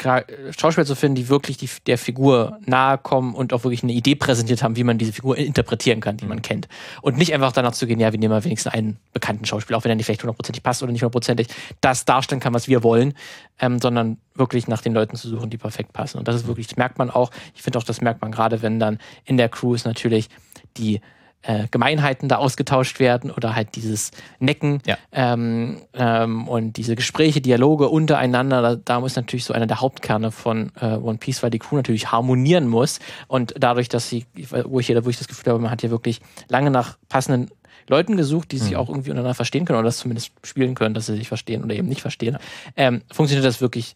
[0.57, 4.15] Schauspieler zu finden, die wirklich die, der Figur nahe kommen und auch wirklich eine Idee
[4.15, 6.43] präsentiert haben, wie man diese Figur interpretieren kann, die man mhm.
[6.43, 6.69] kennt.
[7.01, 9.85] Und nicht einfach danach zu gehen, ja, wir nehmen mal wenigstens einen bekannten Schauspieler, auch
[9.85, 11.49] wenn er nicht vielleicht hundertprozentig passt oder nicht hundertprozentig
[11.81, 13.15] das darstellen kann, was wir wollen,
[13.59, 16.19] ähm, sondern wirklich nach den Leuten zu suchen, die perfekt passen.
[16.19, 17.31] Und das ist wirklich, das merkt man auch.
[17.55, 20.29] Ich finde auch, das merkt man gerade, wenn dann in der Crew ist natürlich
[20.77, 21.01] die
[21.43, 24.97] äh, Gemeinheiten da ausgetauscht werden oder halt dieses Necken ja.
[25.13, 30.31] ähm, ähm, und diese Gespräche, Dialoge untereinander, da, da muss natürlich so einer der Hauptkerne
[30.31, 34.27] von äh, One Piece, weil die Crew natürlich harmonieren muss und dadurch, dass sie,
[34.65, 37.51] wo ich, hier, wo ich das Gefühl habe, man hat hier wirklich lange nach passenden
[37.89, 38.77] Leuten gesucht, die sich mhm.
[38.77, 41.75] auch irgendwie untereinander verstehen können oder das zumindest spielen können, dass sie sich verstehen oder
[41.75, 42.39] eben nicht verstehen,
[42.77, 43.95] ähm, funktioniert das wirklich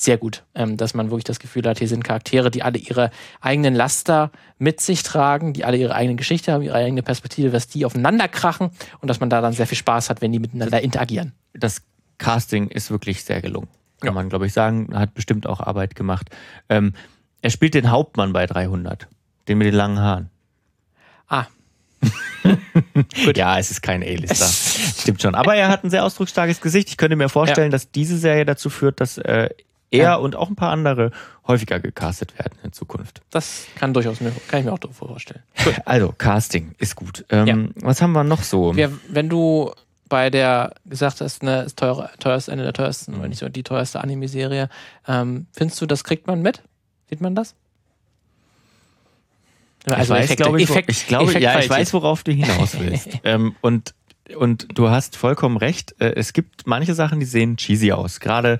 [0.00, 3.10] sehr gut, ähm, dass man wirklich das Gefühl hat, hier sind Charaktere, die alle ihre
[3.40, 7.66] eigenen Laster mit sich tragen, die alle ihre eigene Geschichte haben, ihre eigene Perspektive, dass
[7.68, 10.80] die aufeinander krachen und dass man da dann sehr viel Spaß hat, wenn die miteinander
[10.80, 11.32] interagieren.
[11.52, 11.82] Das
[12.18, 13.68] Casting ist wirklich sehr gelungen,
[14.00, 14.12] kann ja.
[14.12, 14.96] man, glaube ich, sagen.
[14.96, 16.30] Hat bestimmt auch Arbeit gemacht.
[16.68, 16.94] Ähm,
[17.42, 19.08] er spielt den Hauptmann bei 300,
[19.48, 20.30] den mit den langen Haaren.
[21.28, 21.46] Ah,
[23.34, 24.46] ja, es ist kein A-Lister.
[24.46, 25.34] Stimmt schon.
[25.34, 26.88] Aber er hat ein sehr ausdrucksstarkes Gesicht.
[26.88, 27.72] Ich könnte mir vorstellen, ja.
[27.72, 29.50] dass diese Serie dazu führt, dass äh,
[29.90, 30.14] er ja.
[30.16, 31.10] und auch ein paar andere
[31.46, 33.22] häufiger gecastet werden in Zukunft.
[33.30, 35.42] Das kann durchaus mir, kann ich mir auch vorstellen.
[35.64, 35.74] Gut.
[35.84, 37.24] Also, Casting ist gut.
[37.30, 37.86] Ähm, ja.
[37.86, 38.76] Was haben wir noch so?
[38.76, 39.72] Wir, wenn du
[40.08, 43.20] bei der gesagt hast, ne, ist teuer, teuerste, eine der teuersten, mhm.
[43.20, 44.68] oder nicht so die teuerste Anime-Serie,
[45.06, 46.62] ähm, findest du, das kriegt man mit?
[47.08, 47.54] Sieht man das?
[49.86, 53.08] Also ich weiß, glaube ich, Effekt, ich glaube, ja, ich weiß, worauf du hinaus willst.
[53.24, 53.94] ähm, und
[54.36, 55.94] und du hast vollkommen recht.
[56.00, 58.20] Äh, es gibt manche Sachen, die sehen cheesy aus.
[58.20, 58.58] Gerade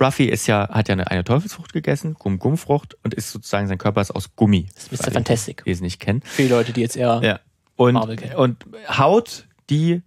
[0.00, 4.00] Ruffy ist ja, hat ja eine, eine Teufelsfrucht gegessen, Gum-Gum-Frucht, und ist sozusagen, sein Körper
[4.00, 4.68] ist aus Gummi.
[4.74, 5.12] Das ist Mr.
[5.12, 5.64] Fantastic.
[5.64, 6.22] Die es nicht kennen.
[6.22, 7.40] Für die Leute, die jetzt eher ja.
[7.76, 8.36] und, Marvel kennen.
[8.36, 10.02] Und Haut, die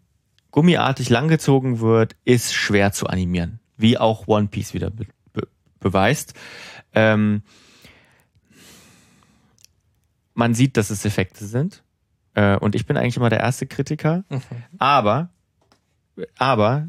[0.52, 3.60] gummiartig langgezogen wird, ist schwer zu animieren.
[3.78, 5.48] Wie auch One Piece wieder be be
[5.80, 6.34] beweist.
[6.94, 7.44] Ähm,
[10.34, 11.84] man sieht, dass es Effekte sind.
[12.36, 14.24] Äh, und ich bin eigentlich immer der erste Kritiker.
[14.30, 14.42] Mhm.
[14.78, 15.30] Aber,
[16.38, 16.88] aber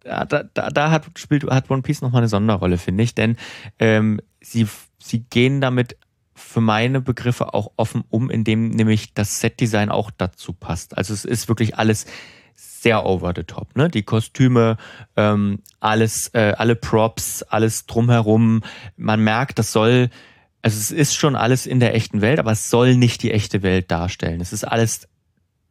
[0.00, 3.36] da, da, da hat, spielt, hat One Piece nochmal eine Sonderrolle, finde ich, denn
[3.78, 4.66] ähm, sie,
[4.98, 5.96] sie gehen damit
[6.34, 10.96] für meine Begriffe auch offen um, indem nämlich das Setdesign auch dazu passt.
[10.96, 12.06] Also es ist wirklich alles
[12.56, 13.74] sehr over the top.
[13.76, 13.88] Ne?
[13.88, 14.76] Die Kostüme,
[15.16, 18.62] ähm, alles, äh, alle Props, alles drumherum.
[18.96, 20.10] Man merkt, das soll,
[20.62, 23.62] also es ist schon alles in der echten Welt, aber es soll nicht die echte
[23.62, 24.40] Welt darstellen.
[24.40, 25.08] Es ist alles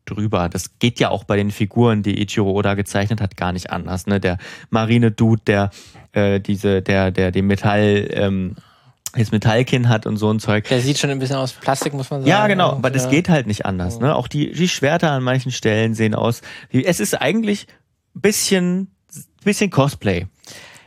[0.05, 0.49] drüber.
[0.49, 4.07] Das geht ja auch bei den Figuren, die Ichiro Oda gezeichnet hat, gar nicht anders.
[4.07, 4.19] Ne?
[4.19, 4.37] Der
[4.69, 5.69] Marine-Dude, der
[6.13, 8.55] äh, diese, der, der den Metall, ähm,
[9.17, 10.67] das Metallkinn hat und so ein Zeug.
[10.67, 12.29] Der sieht schon ein bisschen aus Plastik, muss man sagen.
[12.29, 13.99] Ja, genau, aber das geht halt nicht anders.
[13.99, 14.13] Ne?
[14.13, 16.41] Auch die, die Schwerter an manchen Stellen sehen aus.
[16.69, 17.67] Es ist eigentlich
[18.13, 18.91] bisschen,
[19.43, 20.27] bisschen Cosplay.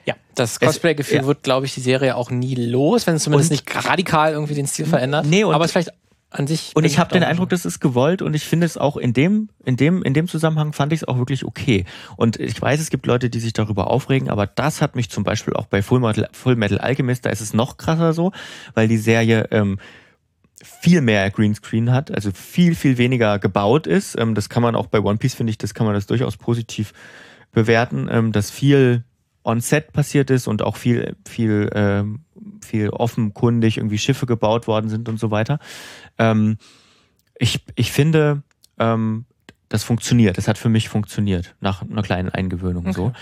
[0.05, 1.27] Ja, das Cosplay-Gefühl ja.
[1.27, 4.55] wird, glaube ich, die Serie auch nie los, wenn es zumindest und, nicht radikal irgendwie
[4.55, 5.27] den Stil verändert.
[5.27, 5.93] Nee, und aber es vielleicht
[6.31, 6.73] an sich.
[6.75, 9.49] Und ich habe den Eindruck, das ist gewollt und ich finde es auch in dem,
[9.65, 11.85] in dem, in dem Zusammenhang fand ich es auch wirklich okay.
[12.17, 15.25] Und ich weiß, es gibt Leute, die sich darüber aufregen, aber das hat mich zum
[15.25, 18.33] Beispiel auch bei Full Metal, Full Metal Alchemist, da ist es noch krasser so,
[18.75, 19.79] weil die Serie ähm,
[20.63, 24.19] viel mehr Greenscreen hat, also viel, viel weniger gebaut ist.
[24.19, 26.37] Ähm, das kann man auch bei One Piece, finde ich, das kann man das durchaus
[26.37, 26.93] positiv
[27.53, 29.05] bewerten, ähm, dass viel
[29.45, 32.21] on-set passiert ist und auch viel, viel, ähm,
[32.61, 35.59] viel offenkundig irgendwie Schiffe gebaut worden sind und so weiter.
[36.19, 36.59] Ähm,
[37.39, 38.43] ich, ich finde,
[38.79, 39.25] ähm,
[39.69, 40.39] das funktioniert.
[40.39, 42.95] Das hat für mich funktioniert nach einer kleinen Eingewöhnung okay.
[42.95, 43.13] so.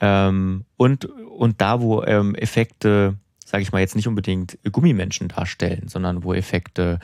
[0.00, 5.88] Ähm, und und da, wo ähm, Effekte, sage ich mal jetzt nicht unbedingt Gummimenschen darstellen,
[5.88, 6.98] sondern wo Effekte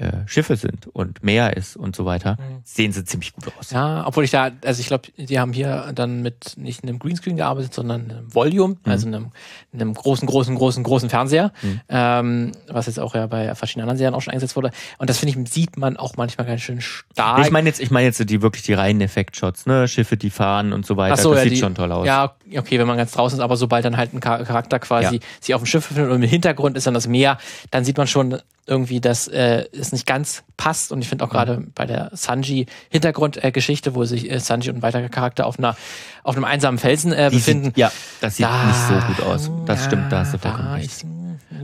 [0.00, 2.62] äh, Schiffe sind und Meer ist und so weiter, mhm.
[2.64, 3.70] sehen sie ziemlich gut aus.
[3.70, 7.36] Ja, obwohl ich da, also ich glaube, die haben hier dann mit nicht einem Greenscreen
[7.36, 8.90] gearbeitet, sondern einem Volume, mhm.
[8.90, 9.30] also einem,
[9.74, 11.80] einem großen, großen, großen, großen Fernseher, mhm.
[11.90, 14.70] ähm, was jetzt auch ja bei verschiedenen anderen Serien auch schon eingesetzt wurde.
[14.96, 17.44] Und das finde ich, sieht man auch manchmal ganz schön stark.
[17.44, 20.72] Ich meine jetzt, ich meine jetzt die wirklich die reinen Effektshots, ne, Schiffe, die fahren
[20.72, 21.14] und so weiter.
[21.14, 22.06] Ach so, das ja, sieht die, schon toll aus.
[22.06, 25.22] Ja, okay, wenn man ganz draußen ist, aber sobald dann halt ein Charakter quasi ja.
[25.40, 27.38] sich auf dem Schiff befindet und im Hintergrund ist dann das Meer,
[27.70, 30.92] dann sieht man schon irgendwie, dass äh, es nicht ganz passt.
[30.92, 31.72] Und ich finde auch gerade mhm.
[31.74, 35.76] bei der Sanji-Hintergrundgeschichte, äh, wo sich äh, Sanji und ein weiterer Charakter auf einer
[36.22, 37.66] auf einem einsamen Felsen äh, befinden.
[37.66, 39.50] Sieht, ja, das sieht da, nicht so gut aus.
[39.66, 41.04] Das stimmt, da hast du vollkommen recht.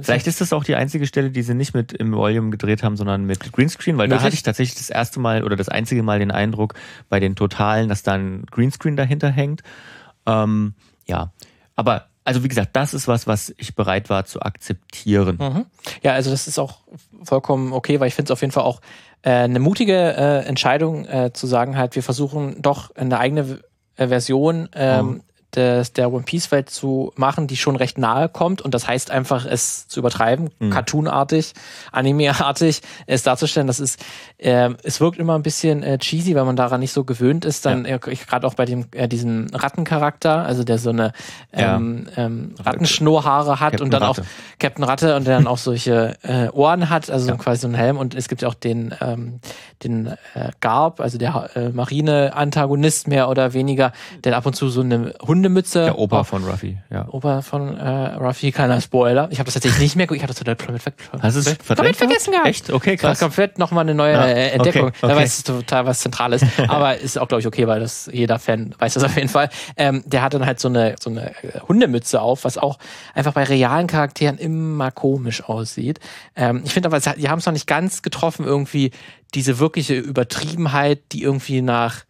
[0.02, 2.96] Vielleicht ist das auch die einzige Stelle, die sie nicht mit im Volume gedreht haben,
[2.96, 4.20] sondern mit Greenscreen, weil Möglich?
[4.20, 6.74] da hatte ich tatsächlich das erste Mal oder das einzige Mal den Eindruck
[7.08, 9.62] bei den Totalen, dass da ein Greenscreen dahinter hängt.
[10.26, 10.74] Ähm,
[11.06, 11.32] ja,
[11.76, 15.38] aber also wie gesagt, das ist was, was ich bereit war zu akzeptieren.
[15.40, 15.66] Mhm.
[16.02, 16.80] Ja, also das ist auch
[17.22, 18.80] vollkommen okay, weil ich finde es auf jeden Fall auch
[19.22, 23.60] äh, eine mutige äh, Entscheidung äh, zu sagen, halt, wir versuchen doch eine eigene
[23.96, 25.20] äh, Version ähm, mhm
[25.56, 29.10] des, der One Piece Welt zu machen, die schon recht nahe kommt und das heißt
[29.10, 30.70] einfach es zu übertreiben, mhm.
[30.70, 31.52] cartoonartig,
[31.92, 33.66] animeartig es darzustellen.
[33.66, 34.04] Das ist,
[34.38, 37.66] äh, es wirkt immer ein bisschen äh, cheesy, weil man daran nicht so gewöhnt ist.
[37.66, 37.96] Dann ja.
[37.96, 41.12] äh, gerade auch bei dem äh, diesem Rattencharakter, also der so eine
[41.52, 42.26] ähm, ja.
[42.26, 44.22] ähm, Rattenschnurrhaare hat Captain und dann Ratte.
[44.22, 44.26] auch
[44.58, 47.36] Captain Ratte und der dann auch solche äh, Ohren hat, also ja.
[47.36, 49.40] quasi so ein Helm und es gibt ja auch den ähm,
[49.82, 53.92] den äh, Garb, also der äh, Marine-Antagonist mehr oder weniger,
[54.24, 55.14] der ab und zu so eine
[55.46, 55.84] Hundemütze.
[55.84, 57.06] Der Opa von Ruffy, ja.
[57.08, 59.28] Opa von äh, Ruffy, keiner Spoiler.
[59.30, 62.32] Ich habe das tatsächlich nicht mehr, ich habe das total komplett, Hast es komplett vergessen
[62.32, 62.48] gehabt.
[62.48, 62.70] Echt?
[62.70, 63.18] Okay, krass.
[63.18, 65.16] Das komplett nochmal eine neue ja, äh, Entdeckung, okay, okay.
[65.16, 66.42] weil es total was Zentrales.
[66.68, 69.48] Aber ist auch, glaube ich, okay, weil das jeder Fan weiß das auf jeden Fall.
[69.76, 71.32] Ähm, der hat dann halt so eine, so eine
[71.68, 72.78] Hundemütze auf, was auch
[73.14, 76.00] einfach bei realen Charakteren immer komisch aussieht.
[76.34, 78.90] Ähm, ich finde aber, die haben es noch nicht ganz getroffen, irgendwie
[79.34, 82.04] diese wirkliche Übertriebenheit, die irgendwie nach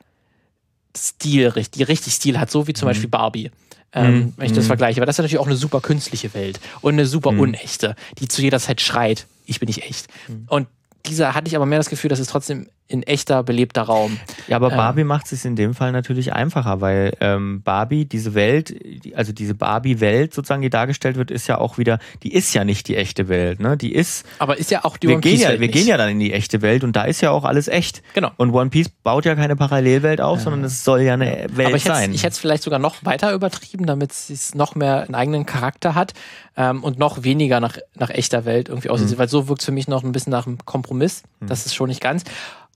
[0.97, 2.91] Stil, die richtig Stil hat, so wie zum mhm.
[2.91, 3.51] Beispiel Barbie.
[3.93, 4.35] Ähm, mhm.
[4.37, 4.69] Wenn ich das mhm.
[4.69, 5.01] vergleiche.
[5.01, 7.41] Aber das ist natürlich auch eine super künstliche Welt und eine super mhm.
[7.41, 10.07] unechte, die zu jeder Zeit schreit, ich bin nicht echt.
[10.49, 10.69] Und
[11.07, 14.19] dieser hatte ich aber mehr das Gefühl, dass es trotzdem in echter, belebter Raum.
[14.47, 18.35] Ja, aber Barbie ähm, macht es in dem Fall natürlich einfacher, weil ähm, Barbie, diese
[18.35, 18.75] Welt,
[19.15, 22.87] also diese Barbie-Welt sozusagen, die dargestellt wird, ist ja auch wieder, die ist ja nicht
[22.87, 23.77] die echte Welt, ne?
[23.77, 24.25] Die ist.
[24.39, 26.21] Aber ist ja auch die wir One Piece gehen ja, Wir gehen ja dann in
[26.21, 28.03] die echte Welt und da ist ja auch alles echt.
[28.15, 28.31] Genau.
[28.37, 30.45] Und One Piece baut ja keine Parallelwelt auf, ja.
[30.45, 32.13] sondern es soll ja eine Welt aber ich sein.
[32.13, 35.97] ich hätte es vielleicht sogar noch weiter übertrieben, damit es noch mehr einen eigenen Charakter
[35.97, 36.13] hat
[36.57, 39.11] ähm, und noch weniger nach, nach echter Welt irgendwie aussieht.
[39.11, 39.19] Mhm.
[39.19, 41.25] Weil so wirkt es für mich noch ein bisschen nach einem Kompromiss.
[41.41, 41.49] Mhm.
[41.49, 42.25] Das ist schon nicht ganz.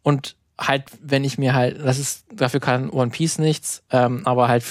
[0.03, 4.49] Und halt, wenn ich mir halt, das ist, dafür kann One Piece nichts, ähm, aber
[4.49, 4.65] halt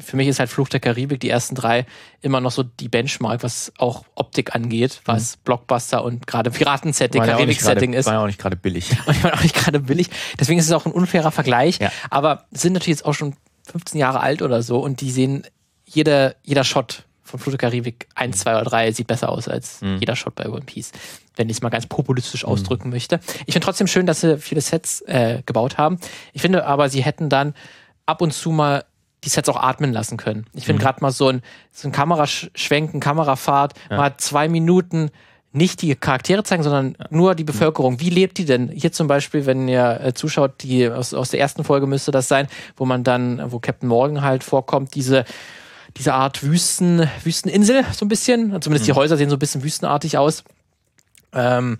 [0.00, 1.86] für mich ist halt Fluch der Karibik, die ersten drei,
[2.20, 5.40] immer noch so die Benchmark, was auch Optik angeht, was mhm.
[5.44, 8.06] Blockbuster und gerade Piraten-Setting, Karibik-Setting ist.
[8.06, 8.90] War ja auch nicht gerade billig.
[9.06, 10.10] Und war auch nicht gerade billig.
[10.38, 11.78] Deswegen ist es auch ein unfairer Vergleich.
[11.78, 11.92] Ja.
[12.10, 13.36] Aber sind natürlich jetzt auch schon
[13.70, 15.46] 15 Jahre alt oder so und die sehen,
[15.84, 17.04] jeder, jeder Shot
[17.36, 19.98] von der Karibik 1, 2 oder 3 sieht besser aus als mhm.
[19.98, 20.92] jeder Shot bei One Piece
[21.38, 22.50] wenn ich es mal ganz populistisch mhm.
[22.50, 23.20] ausdrücken möchte.
[23.46, 25.98] Ich finde trotzdem schön, dass sie viele Sets äh, gebaut haben.
[26.32, 27.54] Ich finde aber, sie hätten dann
[28.04, 28.84] ab und zu mal
[29.24, 30.46] die Sets auch atmen lassen können.
[30.52, 30.84] Ich finde mhm.
[30.84, 33.96] gerade mal so ein, so ein Kameraschwenken, Kamerafahrt, ja.
[33.96, 35.10] mal zwei Minuten
[35.50, 37.06] nicht die Charaktere zeigen, sondern ja.
[37.10, 38.00] nur die Bevölkerung.
[38.00, 38.68] Wie lebt die denn?
[38.68, 42.28] Hier zum Beispiel, wenn ihr äh, zuschaut, die aus, aus der ersten Folge müsste das
[42.28, 45.24] sein, wo man dann, wo Captain Morgan halt vorkommt, diese
[45.98, 48.50] diese Art Wüsten, Wüsteninsel, so ein bisschen.
[48.62, 48.92] Zumindest mhm.
[48.92, 50.44] die Häuser sehen so ein bisschen wüstenartig aus.
[51.32, 51.78] Ähm,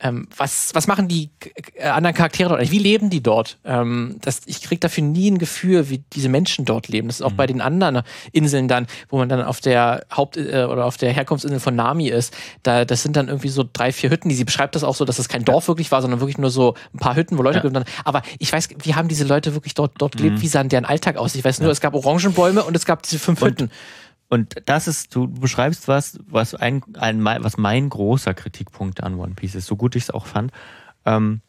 [0.00, 1.30] ähm, was, was machen die
[1.74, 2.70] äh, anderen Charaktere dort?
[2.70, 3.58] Wie leben die dort?
[3.64, 7.08] Ähm, das, ich kriege dafür nie ein Gefühl, wie diese Menschen dort leben.
[7.08, 7.36] Das ist auch mhm.
[7.36, 11.12] bei den anderen Inseln dann, wo man dann auf der Haupt- äh, oder auf der
[11.12, 12.32] Herkunftsinsel von Nami ist.
[12.62, 14.28] Da, das sind dann irgendwie so drei, vier Hütten.
[14.28, 16.50] Die sie beschreibt das auch so, dass das kein Dorf wirklich war, sondern wirklich nur
[16.50, 17.62] so ein paar Hütten, wo Leute ja.
[17.62, 18.04] gelebt haben.
[18.04, 20.36] Aber ich weiß, wie haben diese Leute wirklich dort, dort gelebt?
[20.36, 20.42] Mhm.
[20.42, 21.34] Wie sah deren Alltag aus?
[21.34, 21.72] Ich weiß nur, ja.
[21.72, 23.70] es gab Orangenbäume und es gab diese fünf und Hütten.
[24.28, 29.34] Und das ist, du beschreibst was, was ein, ein, was mein großer Kritikpunkt an One
[29.34, 30.52] Piece ist, so gut ich es auch fand.
[31.06, 31.40] Ähm,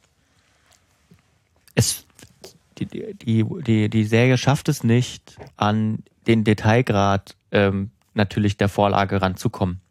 [1.76, 2.06] es,
[2.78, 9.22] die, die, die, die Serie schafft es nicht, an den Detailgrad ähm, natürlich der Vorlage
[9.22, 9.82] ranzukommen.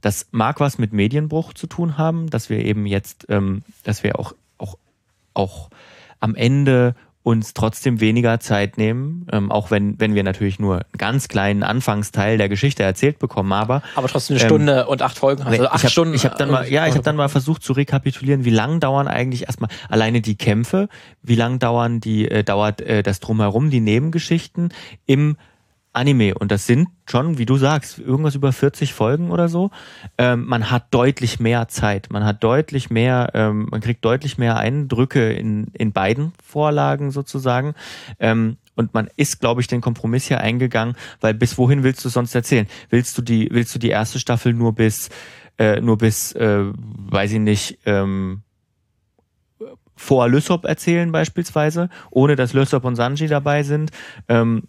[0.00, 4.18] Das mag was mit Medienbruch zu tun haben, dass wir eben jetzt, ähm, dass wir
[4.18, 4.78] auch, auch,
[5.32, 5.70] auch
[6.18, 10.84] am Ende uns trotzdem weniger Zeit nehmen, ähm, auch wenn, wenn wir natürlich nur einen
[10.96, 15.18] ganz kleinen Anfangsteil der Geschichte erzählt bekommen, aber aber trotzdem eine ähm, Stunde und acht
[15.18, 16.14] Folgen, also acht ich hab, Stunden.
[16.14, 19.08] Ich habe dann mal, ja, ich habe dann mal versucht zu rekapitulieren, wie lang dauern
[19.08, 20.88] eigentlich erstmal alleine die Kämpfe,
[21.20, 24.72] wie lang dauern die äh, dauert äh, das drumherum, die Nebengeschichten
[25.06, 25.36] im
[25.96, 29.70] Anime und das sind schon, wie du sagst, irgendwas über 40 Folgen oder so.
[30.18, 34.56] Ähm, man hat deutlich mehr Zeit, man hat deutlich mehr, ähm, man kriegt deutlich mehr
[34.56, 37.74] Eindrücke in, in beiden Vorlagen sozusagen.
[38.20, 42.10] Ähm, und man ist, glaube ich, den Kompromiss hier eingegangen, weil bis wohin willst du
[42.10, 42.66] sonst erzählen?
[42.90, 45.08] Willst du die, willst du die erste Staffel nur bis,
[45.58, 48.42] äh, nur bis, äh, weiß ich nicht, ähm,
[49.96, 53.90] vor Lysop erzählen beispielsweise, ohne dass Lysop und Sanji dabei sind.
[54.28, 54.64] Ähm,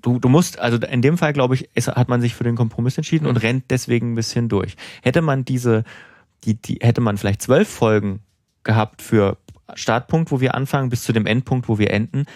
[0.00, 2.56] du, du musst, also in dem Fall, glaube ich, ist, hat man sich für den
[2.56, 3.30] Kompromiss entschieden mhm.
[3.30, 4.76] und rennt deswegen ein bisschen durch.
[5.02, 5.84] Hätte man diese,
[6.44, 8.20] die, die, hätte man vielleicht zwölf Folgen
[8.62, 9.38] gehabt für
[9.74, 12.26] Startpunkt, wo wir anfangen, bis zu dem Endpunkt, wo wir enden,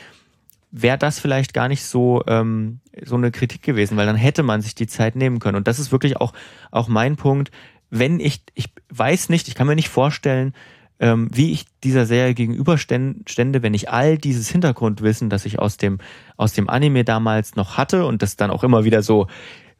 [0.70, 4.60] wäre das vielleicht gar nicht so, ähm, so eine Kritik gewesen, weil dann hätte man
[4.60, 5.56] sich die Zeit nehmen können.
[5.56, 6.32] Und das ist wirklich auch,
[6.70, 7.50] auch mein Punkt.
[7.90, 10.54] Wenn ich, ich weiß nicht, ich kann mir nicht vorstellen,
[10.98, 15.98] ähm, wie ich dieser Serie gegenüberstände, wenn ich all dieses Hintergrundwissen, das ich aus dem,
[16.36, 19.26] aus dem Anime damals noch hatte und das dann auch immer wieder so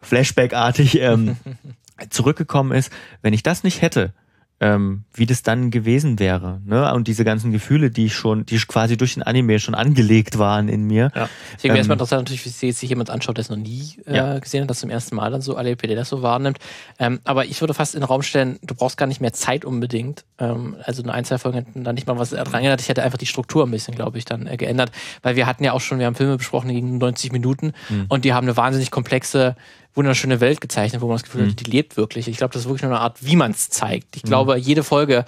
[0.00, 1.36] Flashback-artig ähm,
[2.10, 4.12] zurückgekommen ist, wenn ich das nicht hätte,
[4.58, 6.62] ähm, wie das dann gewesen wäre.
[6.64, 6.92] Ne?
[6.94, 10.68] Und diese ganzen Gefühle, die ich schon, die quasi durch den Anime schon angelegt waren
[10.68, 11.12] in mir.
[11.14, 11.28] Ja.
[11.54, 13.96] Deswegen wäre es ähm, mal interessant, natürlich, wie sich jemand anschaut, der es noch nie
[14.06, 14.38] äh, ja.
[14.38, 16.58] gesehen hat, das zum ersten Mal dann so alle PD das so wahrnimmt.
[16.98, 19.66] Ähm, aber ich würde fast in den Raum stellen, du brauchst gar nicht mehr Zeit
[19.66, 20.24] unbedingt.
[20.38, 22.80] Ähm, also eine ein, zwei Folgen hätten da nicht mal was dran geändert.
[22.80, 24.90] Ich hätte einfach die Struktur ein bisschen, glaube ich, dann äh, geändert.
[25.22, 28.06] Weil wir hatten ja auch schon, wir haben Filme besprochen, die gingen 90 Minuten mhm.
[28.08, 29.54] und die haben eine wahnsinnig komplexe
[29.96, 31.50] wunderschöne Welt gezeichnet, wo man das Gefühl mhm.
[31.50, 32.28] hat, die lebt wirklich.
[32.28, 34.16] Ich glaube, das ist wirklich nur eine Art, wie man es zeigt.
[34.16, 34.28] Ich mhm.
[34.28, 35.24] glaube, jede Folge,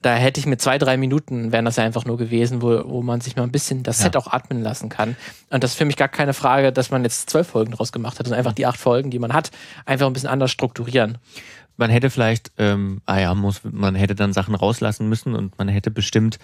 [0.00, 3.02] da hätte ich mit zwei, drei Minuten, wären das ja einfach nur gewesen, wo, wo
[3.02, 4.04] man sich mal ein bisschen das ja.
[4.04, 5.16] Set auch atmen lassen kann.
[5.50, 8.18] Und das ist für mich gar keine Frage, dass man jetzt zwölf Folgen draus gemacht
[8.18, 9.50] hat, sondern einfach die acht Folgen, die man hat,
[9.86, 11.18] einfach ein bisschen anders strukturieren.
[11.76, 15.68] Man hätte vielleicht, ähm, ah ja, muss, man hätte dann Sachen rauslassen müssen und man
[15.68, 16.38] hätte bestimmt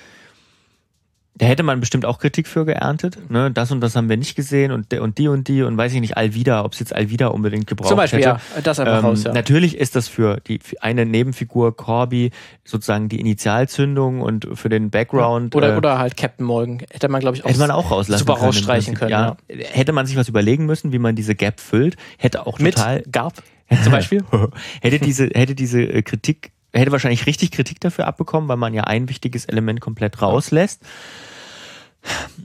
[1.39, 3.31] da hätte man bestimmt auch Kritik für geerntet.
[3.31, 3.51] Ne?
[3.51, 6.01] Das und das haben wir nicht gesehen und, und die und die und weiß ich
[6.01, 8.41] nicht, Alvida, ob es jetzt Alvida unbedingt gebraucht Zum Beispiel, hätte.
[8.55, 9.33] ja, das einfach ähm, raus, ja.
[9.33, 12.33] Natürlich ist das für die für eine Nebenfigur Corby
[12.65, 15.55] sozusagen die Initialzündung und für den Background.
[15.55, 16.83] Oder, äh, oder halt Captain Morgan.
[16.91, 19.13] Hätte man, glaube ich, auch hätte man auch rauslassen super können, rausstreichen können.
[19.13, 19.37] Ja.
[19.49, 19.57] ja.
[19.71, 21.97] Hätte man sich was überlegen müssen, wie man diese Gap füllt.
[22.19, 22.97] Hätte auch total.
[22.97, 23.35] Mit Garb
[23.83, 24.25] zum Beispiel.
[24.81, 28.85] hätte diese, hätte diese äh, Kritik, hätte wahrscheinlich richtig Kritik dafür abbekommen, weil man ja
[28.85, 30.83] ein wichtiges Element komplett rauslässt.
[30.83, 30.89] Ja.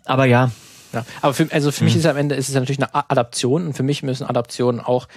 [0.06, 0.52] Aber ja.
[0.94, 1.06] ja.
[1.22, 1.86] Aber für, also für hm.
[1.86, 4.80] mich ist es am Ende ist es natürlich eine Adaption und für mich müssen Adaptionen
[4.80, 5.08] auch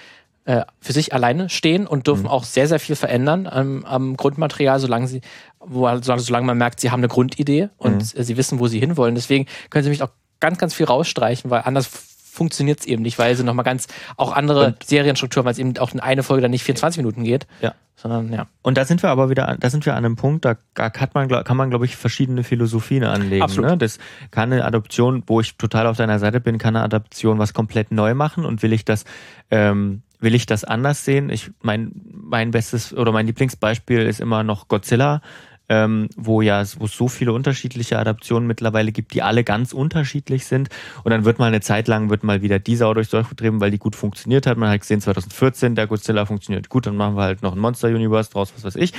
[0.44, 2.30] äh, für sich alleine stehen und dürfen hm.
[2.30, 5.20] auch sehr, sehr viel verändern am, am Grundmaterial, solange sie,
[5.58, 8.24] wo, solange man merkt, sie haben eine Grundidee und hm.
[8.24, 9.14] sie wissen, wo sie hinwollen.
[9.14, 11.88] Deswegen können sie mich auch ganz, ganz viel rausstreichen, weil anders
[12.36, 15.76] funktioniert es eben nicht, weil sie nochmal ganz auch andere und Serienstrukturen, weil es eben
[15.78, 17.46] auch in eine Folge dann nicht 24 Minuten geht.
[17.60, 17.74] Ja.
[17.96, 18.46] Sondern, ja.
[18.60, 21.28] Und da sind wir aber wieder, da sind wir an einem Punkt, da hat man,
[21.28, 23.42] kann man, glaube ich, verschiedene Philosophien anlegen.
[23.42, 23.70] Absolut.
[23.70, 23.78] Ne?
[23.78, 23.98] Das
[24.30, 27.90] kann eine Adoption, wo ich total auf deiner Seite bin, kann eine Adoption was komplett
[27.92, 29.06] neu machen und will ich das,
[29.50, 31.30] ähm, will ich das anders sehen?
[31.30, 35.22] Ich mein, mein bestes oder mein Lieblingsbeispiel ist immer noch Godzilla
[35.68, 40.46] ähm, wo ja wo es so viele unterschiedliche Adaptionen mittlerweile gibt, die alle ganz unterschiedlich
[40.46, 40.68] sind.
[41.04, 43.60] Und dann wird mal eine Zeit lang wird mal wieder die Sau durchs Dorf getrieben,
[43.60, 44.56] weil die gut funktioniert hat.
[44.58, 47.88] Man hat gesehen, 2014 der Godzilla funktioniert gut, dann machen wir halt noch ein Monster
[47.88, 48.92] Universe draus, was weiß ich.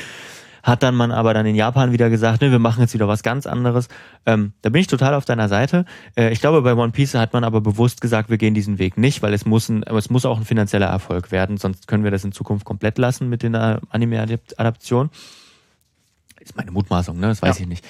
[0.63, 3.23] Hat dann man aber dann in Japan wieder gesagt, ne, wir machen jetzt wieder was
[3.23, 3.87] ganz anderes.
[4.25, 5.85] Ähm, da bin ich total auf deiner Seite.
[6.17, 8.97] Äh, ich glaube, bei One Piece hat man aber bewusst gesagt, wir gehen diesen Weg
[8.97, 12.11] nicht, weil es muss, ein, es muss auch ein finanzieller Erfolg werden, sonst können wir
[12.11, 15.09] das in Zukunft komplett lassen mit den äh, Anime-Adaptionen.
[16.47, 17.27] Ist meine Mutmaßung, ne?
[17.27, 17.63] Das weiß ja.
[17.63, 17.85] ich nicht.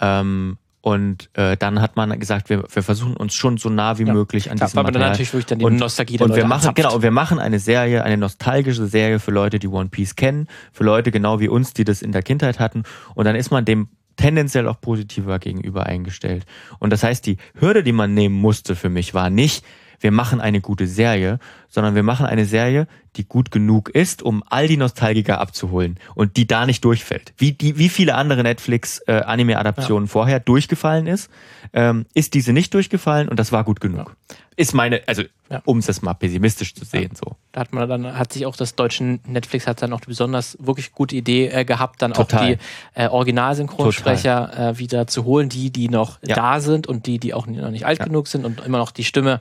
[0.00, 4.04] Ähm, und äh, dann hat man gesagt, wir, wir versuchen uns schon so nah wie
[4.04, 4.12] ja.
[4.12, 5.02] möglich an Klar, diesem weil Material.
[5.02, 7.58] Dann natürlich wirklich dann die und, Nostalgie der und wir machen genau, wir machen eine
[7.58, 11.74] Serie, eine nostalgische Serie für Leute, die One Piece kennen, für Leute genau wie uns,
[11.74, 12.84] die das in der Kindheit hatten.
[13.14, 16.44] Und dann ist man dem tendenziell auch positiver gegenüber eingestellt.
[16.78, 19.64] Und das heißt, die Hürde, die man nehmen musste für mich, war nicht,
[20.00, 24.42] wir machen eine gute Serie, sondern wir machen eine Serie, die gut genug ist, um
[24.48, 27.32] all die Nostalgiker abzuholen und die da nicht durchfällt.
[27.36, 31.30] Wie, die, wie viele andere Netflix-Anime-Adaptionen äh, vorher durchgefallen ist,
[31.72, 34.16] ähm, ist diese nicht durchgefallen und das war gut genug.
[34.30, 34.36] Ja.
[34.56, 35.62] Ist meine, also ja.
[35.64, 37.12] um es mal pessimistisch zu sehen.
[37.14, 37.36] So.
[37.52, 40.58] Da hat man dann, hat sich auch das deutsche Netflix hat dann auch die besonders
[40.60, 42.40] wirklich gute Idee äh, gehabt, dann Total.
[42.40, 42.58] auch die
[42.94, 46.34] äh, Originalsynchronsprecher äh, wieder zu holen, die, die noch ja.
[46.34, 49.04] da sind und die, die auch noch nicht alt genug sind und immer noch die
[49.04, 49.40] Stimme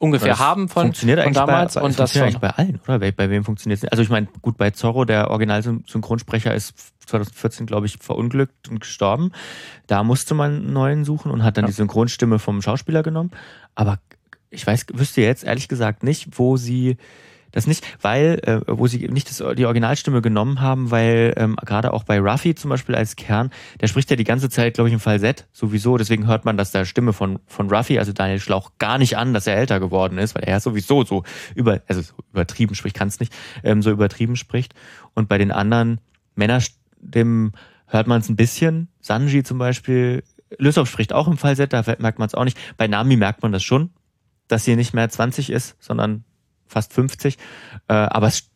[0.00, 1.74] ungefähr haben von, funktioniert von damals.
[1.74, 2.98] Bei, und das funktioniert eigentlich bei allen, oder?
[2.98, 3.88] Bei, bei wem funktioniert es?
[3.88, 6.74] Also ich meine, gut, bei Zorro, der Originalsynchronsprecher ist
[7.06, 9.32] 2014, glaube ich, verunglückt und gestorben.
[9.86, 11.68] Da musste man einen neuen suchen und hat dann ja.
[11.68, 13.30] die Synchronstimme vom Schauspieler genommen.
[13.74, 13.98] Aber
[14.48, 16.96] ich weiß, wüsste jetzt ehrlich gesagt nicht, wo sie
[17.52, 21.92] das nicht, weil, äh, wo sie nicht das, die Originalstimme genommen haben, weil ähm, gerade
[21.92, 24.94] auch bei Ruffy zum Beispiel als Kern, der spricht ja die ganze Zeit, glaube ich,
[24.94, 25.96] im Falsett sowieso.
[25.96, 29.34] Deswegen hört man, dass der Stimme von, von Ruffy, also Daniel Schlauch, gar nicht an,
[29.34, 33.08] dass er älter geworden ist, weil er sowieso so über, also so übertrieben spricht, kann
[33.08, 33.32] es nicht,
[33.62, 34.74] ähm, so übertrieben spricht.
[35.14, 36.00] Und bei den anderen
[36.34, 37.52] Männerstimmen
[37.86, 38.88] hört man es ein bisschen.
[39.00, 40.22] Sanji zum Beispiel,
[40.58, 42.58] Lysop spricht auch im Falsett, da merkt man es auch nicht.
[42.76, 43.90] Bei Nami merkt man das schon,
[44.48, 46.24] dass sie nicht mehr 20 ist, sondern
[46.70, 47.36] fast 50.
[47.88, 48.49] Äh, aber es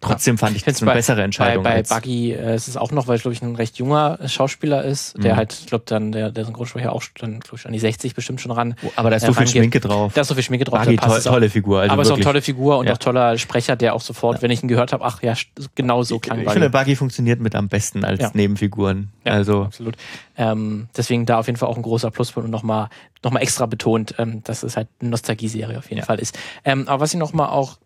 [0.00, 1.62] Trotzdem fand ich, das eine bei, bessere Entscheidung.
[1.62, 4.18] Bei, bei Buggy äh, ist es auch noch, weil es, glaube ich, ein recht junger
[4.26, 5.36] Schauspieler ist, der mhm.
[5.36, 8.40] halt, ich glaube, dann, der, der Synchronsprecher auch dann, glaube ich, an die 60 bestimmt
[8.40, 8.76] schon ran.
[8.82, 10.12] Oh, aber da ist so äh, viel Schminke drauf.
[10.14, 10.84] Da ist so viel Schminke drauf.
[10.84, 11.80] Buggy, to tolle Figur.
[11.80, 12.94] Also aber es ist auch eine tolle Figur und ja.
[12.94, 14.42] auch toller Sprecher, der auch sofort, ja.
[14.42, 15.34] wenn ich ihn gehört habe, ach ja,
[15.74, 18.30] genau so klang Ich, ich finde, Buggy funktioniert mit am besten als ja.
[18.32, 19.10] Nebenfiguren.
[19.24, 19.64] Also.
[19.64, 19.96] absolut.
[20.36, 22.88] Ähm, deswegen da auf jeden Fall auch ein großer Pluspunkt und nochmal
[23.22, 26.38] noch mal extra betont, ähm, dass es halt eine Nostalgie-Serie auf jeden Fall ist.
[26.64, 27.76] Ähm, aber was ich nochmal auch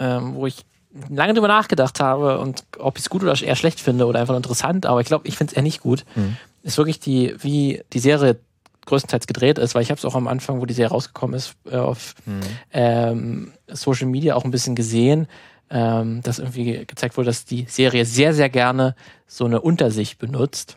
[0.00, 0.64] ähm, wo ich
[1.08, 4.36] lange drüber nachgedacht habe und ob ich es gut oder eher schlecht finde oder einfach
[4.36, 6.36] interessant, aber ich glaube, ich finde es eher nicht gut, mhm.
[6.62, 8.38] ist wirklich die, wie die Serie
[8.86, 11.54] größtenteils gedreht ist, weil ich habe es auch am Anfang, wo die Serie rausgekommen ist,
[11.70, 12.40] äh, auf mhm.
[12.72, 15.28] ähm, Social Media auch ein bisschen gesehen,
[15.70, 20.76] ähm, dass irgendwie gezeigt wurde, dass die Serie sehr, sehr gerne so eine Untersicht benutzt,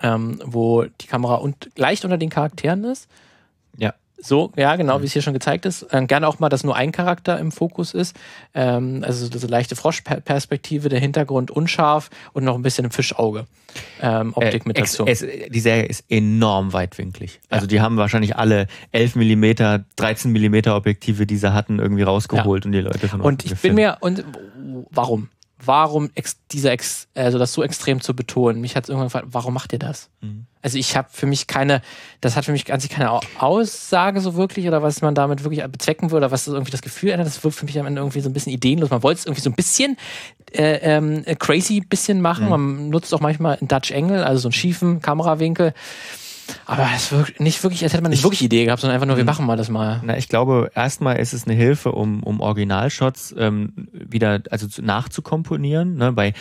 [0.00, 3.08] ähm, wo die Kamera und leicht unter den Charakteren ist.
[4.24, 5.86] So, ja, genau, wie es hier schon gezeigt ist.
[5.90, 8.16] Ähm, gerne auch mal, dass nur ein Charakter im Fokus ist.
[8.54, 13.46] Ähm, also diese leichte Froschperspektive, der Hintergrund unscharf und noch ein bisschen im Fischauge.
[14.00, 15.06] Ähm, Optik äh, mit dazu.
[15.06, 17.40] Es, die Serie ist enorm weitwinklig.
[17.48, 17.68] Also ja.
[17.68, 22.68] die haben wahrscheinlich alle 11 mm, 13 mm Objektive, die sie hatten, irgendwie rausgeholt ja.
[22.68, 24.24] und die Leute von Und ich bin mir, und
[24.90, 25.30] warum?
[25.64, 28.60] warum ex, dieser ex, also das so extrem zu betonen.
[28.60, 30.10] Mich hat es irgendwann gefragt, warum macht ihr das?
[30.20, 30.46] Mhm.
[30.62, 31.82] Also ich habe für mich keine,
[32.20, 36.10] das hat für mich ganz keine Aussage so wirklich oder was man damit wirklich bezwecken
[36.10, 37.26] würde oder was irgendwie das Gefühl ändert.
[37.26, 38.90] Das wirkt für mich am Ende irgendwie so ein bisschen ideenlos.
[38.90, 39.96] Man wollte es irgendwie so ein bisschen
[40.52, 42.44] äh, ähm, crazy bisschen machen.
[42.44, 42.50] Mhm.
[42.50, 45.74] Man nutzt auch manchmal einen Dutch Angle, also so einen schiefen Kamerawinkel.
[46.66, 49.16] Aber es ist nicht wirklich, als hätte man nicht wirklich Idee gehabt, sondern einfach nur,
[49.16, 49.26] wir hm.
[49.26, 50.00] machen mal das mal.
[50.04, 55.96] Na, ich glaube, erstmal ist es eine Hilfe, um, um Originalshots ähm, wieder also nachzukomponieren.
[55.96, 56.12] Ne?
[56.12, 56.34] Bei,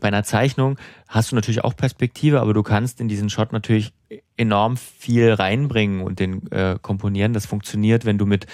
[0.00, 0.78] bei einer Zeichnung
[1.10, 3.92] hast du natürlich auch Perspektive, aber du kannst in diesen Shot natürlich
[4.36, 7.32] enorm viel reinbringen und den äh, komponieren.
[7.32, 8.46] Das funktioniert, wenn du mit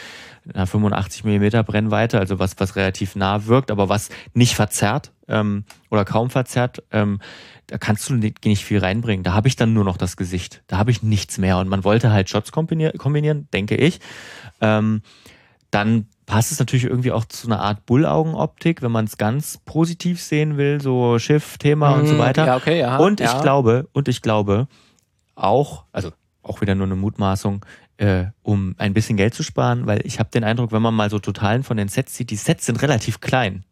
[0.53, 5.65] einer 85 Millimeter Brennweite, also was, was relativ nah wirkt, aber was nicht verzerrt ähm,
[5.91, 7.21] oder kaum verzerrt, ähm,
[7.67, 9.23] da kannst du nicht, nicht viel reinbringen.
[9.23, 10.63] Da habe ich dann nur noch das Gesicht.
[10.67, 11.59] Da habe ich nichts mehr.
[11.59, 14.01] Und man wollte halt Shots kombinieren, kombinieren denke ich.
[14.63, 15.03] Ähm,
[15.71, 20.21] dann passt es natürlich irgendwie auch zu einer Art Bullaugenoptik, wenn man es ganz positiv
[20.21, 22.19] sehen will, so Schiff, Thema mm, und so mhm.
[22.19, 22.47] weiter.
[22.47, 23.41] Ja, okay, ja, und ich ja.
[23.41, 24.67] glaube, und ich glaube
[25.37, 26.11] auch, also
[26.43, 27.65] auch wieder nur eine Mutmaßung,
[27.99, 31.11] äh, um ein bisschen Geld zu sparen, weil ich habe den Eindruck, wenn man mal
[31.11, 33.65] so Totalen von den Sets sieht, die Sets sind relativ klein.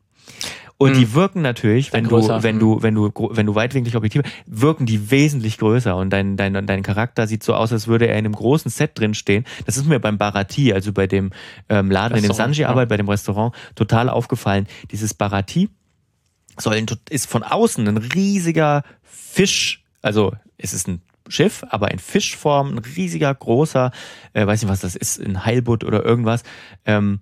[0.84, 0.98] Und mhm.
[0.98, 5.10] die wirken natürlich, wenn du, wenn du, wenn du, wenn du weitwinklig Objektive, wirken die
[5.10, 8.34] wesentlich größer und dein, dein, dein Charakter sieht so aus, als würde er in einem
[8.34, 9.46] großen Set drinstehen.
[9.64, 11.30] Das ist mir beim Barati, also bei dem
[11.70, 14.66] ähm, Laden, in dem Sanji arbeitet, bei dem Restaurant, total aufgefallen.
[14.90, 15.70] Dieses Barati
[16.58, 21.98] soll ein, ist von außen ein riesiger Fisch, also es ist ein Schiff, aber in
[21.98, 23.90] Fischform, ein riesiger, großer,
[24.34, 26.42] äh, weiß nicht was das ist, ein Heilbutt oder irgendwas.
[26.84, 27.20] Ähm,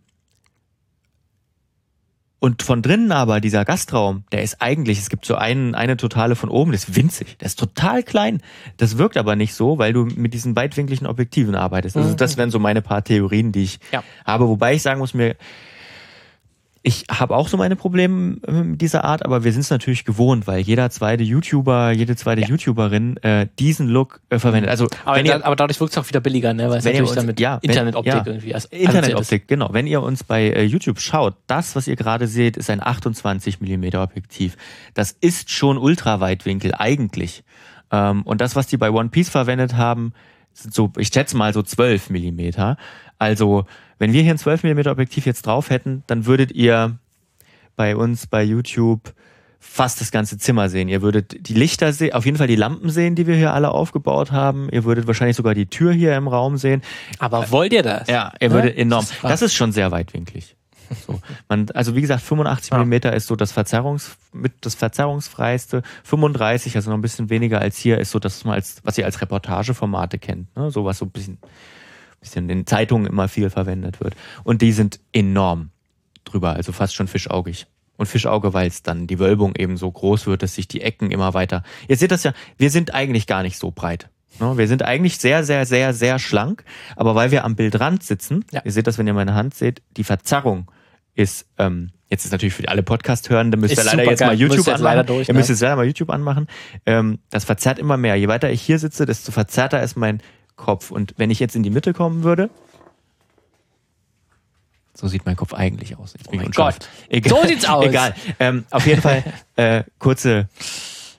[2.43, 6.35] und von drinnen aber, dieser Gastraum, der ist eigentlich, es gibt so einen, eine totale
[6.35, 8.43] von oben, das ist winzig, der ist total klein.
[8.79, 11.97] Das wirkt aber nicht so, weil du mit diesen weitwinkligen Objektiven arbeitest.
[11.97, 14.03] Also das wären so meine paar Theorien, die ich ja.
[14.27, 14.49] habe.
[14.49, 15.37] Wobei ich sagen muss, mir
[16.85, 20.49] ich habe auch so meine Probleme mit dieser Art, aber wir sind es natürlich gewohnt,
[20.49, 22.49] weil jeder zweite YouTuber, jede zweite ja.
[22.49, 24.69] YouTuberin äh, diesen Look äh, verwendet.
[24.69, 26.71] Also, aber, ihr, aber dadurch wirkt es auch wieder billiger, ne?
[26.71, 29.69] weil es natürlich uns, dann mit ja, Internetoptik ja, irgendwie als Internetoptik, genau.
[29.73, 33.61] Wenn ihr uns bei äh, YouTube schaut, das, was ihr gerade seht, ist ein 28
[33.61, 34.57] mm Objektiv.
[34.95, 37.45] Das ist schon Ultraweitwinkel eigentlich.
[37.93, 40.15] Ähm, und das, was die bei One Piece verwendet haben,
[40.55, 42.77] sind so, ich schätze mal so 12 Millimeter.
[43.19, 43.67] Also,
[43.99, 46.99] wenn wir hier ein 12 Millimeter Objektiv jetzt drauf hätten, dann würdet ihr
[47.77, 49.15] bei uns bei YouTube
[49.61, 50.89] fast das ganze Zimmer sehen.
[50.89, 53.71] Ihr würdet die Lichter sehen, auf jeden Fall die Lampen sehen, die wir hier alle
[53.71, 54.69] aufgebaut haben.
[54.73, 56.83] Ihr würdet wahrscheinlich sogar die Tür hier im Raum sehen.
[57.21, 58.09] Aber wollt ihr das?
[58.09, 59.05] Ja, ihr würdet enorm.
[59.05, 60.57] Das ist, das ist schon sehr weitwinklig.
[61.07, 61.21] So.
[61.49, 62.79] Man, also wie gesagt, 85 ja.
[62.79, 65.83] Millimeter ist so das Verzerrungs, mit das verzerrungsfreiste.
[66.05, 69.21] 35, also noch ein bisschen weniger als hier, ist so das, als, was ihr als
[69.21, 70.55] Reportageformate kennt.
[70.57, 70.71] Ne?
[70.71, 71.39] So was so ein bisschen,
[72.21, 74.15] bisschen in Zeitungen immer viel verwendet wird.
[74.45, 75.71] Und die sind enorm
[76.25, 77.67] drüber, also fast schon fischaugig
[77.97, 81.11] und Fischauge, weil es dann die Wölbung eben so groß wird, dass sich die Ecken
[81.11, 81.63] immer weiter.
[81.89, 84.09] Ihr seht das ja, wir sind eigentlich gar nicht so breit.
[84.41, 84.57] Ne?
[84.57, 86.65] Wir sind eigentlich sehr, sehr, sehr, sehr schlank,
[86.97, 88.63] aber weil wir am Bildrand sitzen, ja.
[88.65, 90.71] ihr seht das, wenn ihr meine Hand seht, die Verzerrung
[91.15, 94.29] ist, ähm, jetzt ist natürlich für alle Podcast-Hörende, müsst ihr leider jetzt geil.
[94.29, 95.07] mal YouTube anmachen.
[95.07, 95.55] Durch, ihr müsst ne?
[95.55, 96.47] jetzt leider mal YouTube anmachen.
[96.87, 98.17] Ähm, das verzerrt immer mehr.
[98.17, 100.23] Je weiter ich hier sitze, desto verzerrter ist mein
[100.57, 100.91] Kopf.
[100.91, 102.51] Und wenn ich jetzt in die Mitte kommen würde,
[104.95, 106.13] so sieht mein Kopf eigentlich aus.
[106.13, 106.89] Jetzt bin oh mein Gott.
[107.09, 107.31] Egal.
[107.31, 107.87] So sieht's aus.
[107.87, 108.15] Egal.
[108.39, 109.25] Ähm, auf jeden Fall
[109.57, 110.49] äh, kurze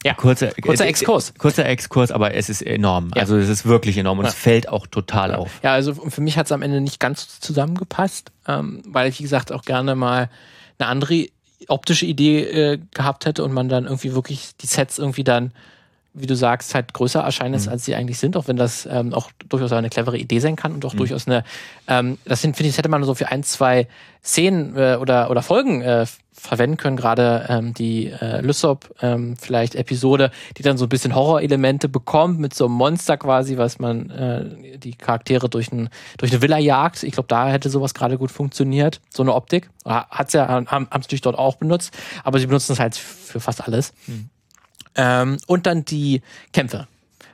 [0.04, 1.34] ja, kurze, kurzer äh, Exkurs.
[1.38, 3.12] Kurzer Exkurs, aber es ist enorm.
[3.16, 3.22] Ja.
[3.22, 4.30] Also es ist wirklich enorm und ja.
[4.30, 5.60] es fällt auch total auf.
[5.64, 9.24] Ja, also für mich hat es am Ende nicht ganz zusammengepasst, ähm, weil ich, wie
[9.24, 10.30] gesagt, auch gerne mal
[10.80, 11.28] eine andere
[11.68, 15.54] optische Idee äh, gehabt hätte und man dann irgendwie wirklich die Sets irgendwie dann
[16.14, 17.74] wie du sagst, halt größer erscheinen ist, mhm.
[17.74, 20.74] als sie eigentlich sind, auch wenn das ähm, auch durchaus eine clevere Idee sein kann
[20.74, 20.98] und auch mhm.
[20.98, 21.44] durchaus eine,
[21.88, 23.88] ähm, das sind, finde ich, das hätte man so für ein, zwei
[24.24, 29.76] Szenen äh, oder, oder Folgen äh, verwenden können, gerade ähm, die äh, Lysop ähm, vielleicht
[29.76, 34.10] Episode, die dann so ein bisschen Horrorelemente bekommt, mit so einem Monster quasi, was man
[34.10, 37.04] äh, die Charaktere durch, ein, durch eine Villa jagt.
[37.04, 39.70] Ich glaube, da hätte sowas gerade gut funktioniert, so eine Optik.
[39.86, 43.64] Hat's ja, haben es natürlich dort auch benutzt, aber sie benutzen es halt für fast
[43.64, 43.94] alles.
[44.08, 44.30] Mhm.
[44.96, 46.22] Ähm, und dann die
[46.52, 46.88] Kämpfe.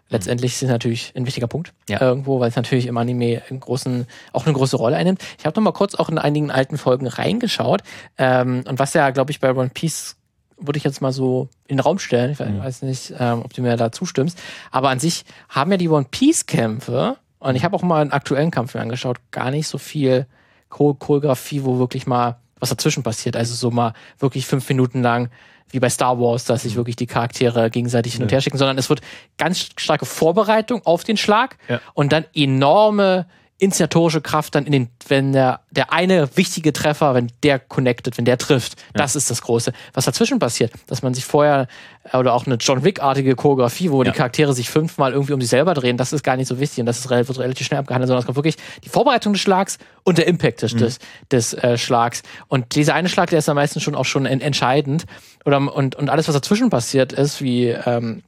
[0.10, 2.02] Letztendlich sind natürlich ein wichtiger Punkt ja.
[2.02, 5.22] irgendwo, weil es natürlich im Anime einen großen, auch eine große Rolle einnimmt.
[5.38, 7.82] Ich habe noch mal kurz auch in einigen alten Folgen reingeschaut
[8.18, 10.16] ähm, und was ja, glaube ich, bei One Piece
[10.58, 12.32] würde ich jetzt mal so in den Raum stellen.
[12.32, 12.60] Ich mhm.
[12.60, 14.38] weiß nicht, ähm, ob du mir da zustimmst.
[14.72, 18.12] Aber an sich haben ja die One Piece Kämpfe und ich habe auch mal einen
[18.12, 20.26] aktuellen Kampf mir angeschaut, gar nicht so viel
[20.70, 23.38] Choreografie, wo wirklich mal was dazwischen passiert.
[23.38, 25.30] Also so mal wirklich fünf Minuten lang
[25.72, 26.78] wie bei Star Wars, dass sich mhm.
[26.78, 29.02] wirklich die Charaktere gegenseitig hin und her schicken, sondern es wird
[29.38, 31.58] ganz starke Vorbereitung auf den Schlag
[31.94, 33.28] und dann enorme
[33.60, 38.24] inszenatorische Kraft dann in den, wenn der, der eine wichtige Treffer, wenn der connected, wenn
[38.24, 38.84] der trifft, ja.
[38.94, 39.74] das ist das Große.
[39.94, 41.68] Was dazwischen passiert, dass man sich vorher,
[42.12, 44.12] äh, oder auch eine John Wick-artige Choreografie, wo ja.
[44.12, 46.80] die Charaktere sich fünfmal irgendwie um sich selber drehen, das ist gar nicht so wichtig
[46.80, 49.78] und das ist relativ, relativ schnell abgehandelt, sondern es kommt wirklich die Vorbereitung des Schlags
[50.04, 50.78] und der Impact des, mhm.
[50.80, 51.00] des,
[51.30, 52.24] des äh, Schlags.
[52.48, 55.06] Und dieser eine Schlag, der ist am meisten schon auch schon entscheidend.
[55.44, 58.24] Oder, und, und alles, was dazwischen passiert ist, wie, ähm,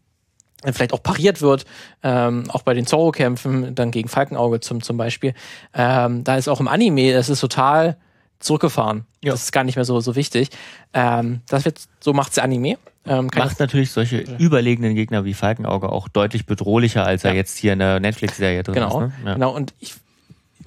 [0.64, 1.66] vielleicht auch pariert wird,
[2.03, 5.34] ähm, auch bei den Zorro-Kämpfen, dann gegen Falkenauge zum, zum Beispiel.
[5.74, 7.97] Ähm, da ist auch im Anime, das ist total
[8.39, 9.05] zurückgefahren.
[9.24, 9.32] Ja.
[9.32, 10.49] Das ist gar nicht mehr so, so wichtig.
[10.93, 12.78] Ähm, das wird, so macht's der Anime.
[13.05, 17.32] Ähm, Macht natürlich solche überlegenen Gegner wie Falkenauge auch deutlich bedrohlicher, als ja.
[17.32, 18.88] er jetzt hier in der Netflix-Serie drin genau.
[18.88, 18.99] ist.
[18.99, 19.14] Ne?
[19.26, 19.34] Ja.
[19.34, 19.95] Genau, und ich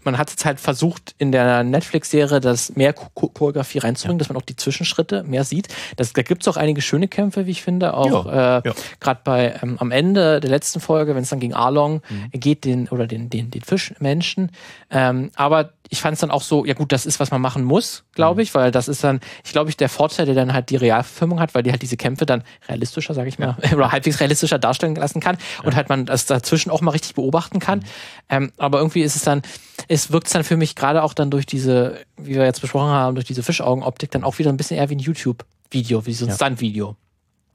[0.05, 4.24] man hat jetzt halt versucht, in der Netflix-Serie das mehr Choreografie reinzubringen, ja.
[4.24, 5.68] dass man auch die Zwischenschritte mehr sieht.
[5.96, 7.94] Das, da gibt es auch einige schöne Kämpfe, wie ich finde.
[7.94, 8.59] Auch ja.
[8.59, 8.74] äh, ja.
[9.00, 12.40] gerade bei ähm, am Ende der letzten Folge, wenn es dann gegen Arlong mhm.
[12.40, 14.50] geht, den oder den, den, den Fischmenschen.
[14.90, 17.62] Ähm, aber ich fand es dann auch so, ja gut, das ist, was man machen
[17.62, 18.40] muss, glaube mhm.
[18.42, 21.38] ich, weil das ist dann, ich glaube, ich der Vorteil, der dann halt die Realverfilmung
[21.38, 23.72] hat, weil die halt diese Kämpfe dann realistischer, sage ich mal, ja.
[23.76, 25.64] oder halbwegs realistischer darstellen lassen kann ja.
[25.64, 27.78] und halt man das dazwischen auch mal richtig beobachten kann.
[27.78, 27.84] Mhm.
[28.28, 29.42] Ähm, aber irgendwie ist es dann,
[29.86, 32.90] es wirkt es dann für mich gerade auch dann durch diese, wie wir jetzt besprochen
[32.90, 36.24] haben, durch diese Fischaugenoptik dann auch wieder ein bisschen eher wie ein YouTube-Video, wie so
[36.24, 36.34] ein ja.
[36.34, 36.97] Stunt-Video.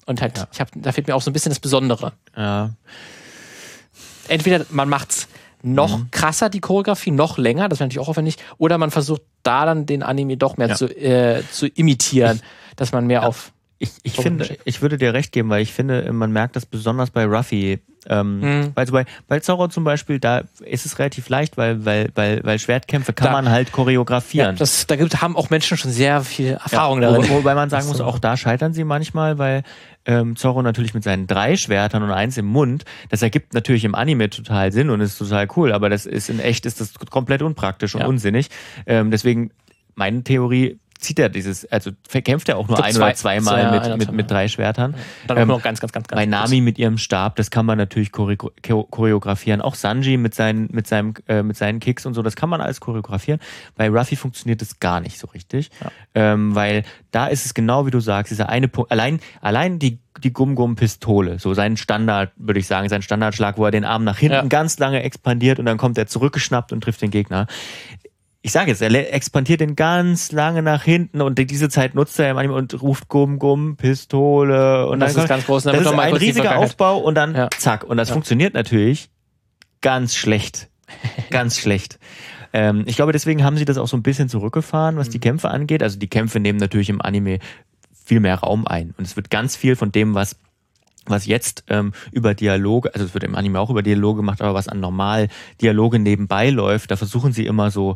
[0.06, 2.14] Und halt, ich hab, da fehlt mir auch so ein bisschen das Besondere.
[2.36, 2.72] Ja.
[4.28, 5.28] Entweder man macht's
[5.62, 6.12] noch mhm.
[6.12, 9.86] krasser die Choreografie, noch länger, das wäre natürlich auch aufwendig, oder man versucht da dann
[9.86, 10.76] den Anime doch mehr ja.
[10.76, 12.42] zu, äh, zu imitieren,
[12.76, 13.28] dass man mehr ja.
[13.28, 13.52] auf.
[13.78, 17.12] Ich, ich finde, ich würde dir recht geben, weil ich finde, man merkt das besonders
[17.12, 17.80] bei Ruffy.
[18.08, 18.72] Ähm, mhm.
[18.76, 22.60] Also bei, bei Zorro zum Beispiel, da ist es relativ leicht, weil, weil, weil, weil
[22.60, 24.56] Schwertkämpfe kann da, man halt choreografieren.
[24.56, 27.30] Ja, das, da gibt, haben auch Menschen schon sehr viel Erfahrung ja, darin.
[27.30, 29.64] Wobei man sagen muss, auch da scheitern sie manchmal, weil
[30.06, 32.86] ähm, Zorro natürlich mit seinen drei Schwertern und eins im Mund.
[33.10, 36.40] Das ergibt natürlich im Anime total Sinn und ist total cool, aber das ist in
[36.40, 38.08] echt ist das komplett unpraktisch und ja.
[38.08, 38.50] unsinnig.
[38.86, 39.52] Ähm, deswegen
[39.96, 43.72] meine Theorie, zieht er dieses, also verkämpft er auch nur ein zwei- oder zweimal ja,
[43.72, 44.96] mit, oder mit, mit drei Schwertern.
[45.28, 46.20] Dann auch Ähm, noch ganz, ganz, ganz, ganz.
[46.20, 49.62] Bei Nami mit ihrem Stab, das kann man natürlich choreografieren.
[49.62, 52.60] Auch Sanji mit seinen, mit seinem, äh, mit seinen Kicks und so, das kann man
[52.60, 53.40] alles choreografieren.
[53.76, 55.72] Bei Ruffy funktioniert das gar nicht so richtig.
[56.14, 60.00] Ähm, weil da ist es genau wie du sagst, dieser eine Punkt, allein, allein die,
[60.22, 64.18] die Gum-Gum-Pistole, so sein Standard, würde ich sagen, sein Standardschlag, wo er den Arm nach
[64.18, 64.44] hinten Ja.
[64.44, 67.48] ganz lange expandiert und dann kommt er zurückgeschnappt und trifft den Gegner
[68.42, 72.32] ich sage jetzt, er expandiert den ganz lange nach hinten und diese Zeit nutzt er
[72.32, 75.64] im Anime und ruft Gum Gum Pistole und, Und das dann ist ganz groß.
[75.64, 77.50] Das ist ein riesiger Aufbau und dann Ja.
[77.58, 78.14] zack und das Ja.
[78.14, 79.10] funktioniert natürlich
[79.82, 80.70] ganz schlecht,
[81.32, 82.00] ganz schlecht.
[82.54, 85.12] Ähm, ich glaube, deswegen haben sie das auch so ein bisschen zurückgefahren, was Mhm.
[85.12, 85.84] die Kämpfe angeht.
[85.84, 87.40] Also die Kämpfe nehmen natürlich im Anime
[88.06, 90.38] viel mehr Raum ein und es wird ganz viel von dem, was
[91.06, 94.54] was jetzt ähm, über Dialoge, also es wird im Anime auch über Dialoge gemacht, aber
[94.54, 95.28] was an normal
[95.60, 97.96] Dialoge nebenbei läuft, da versuchen sie immer so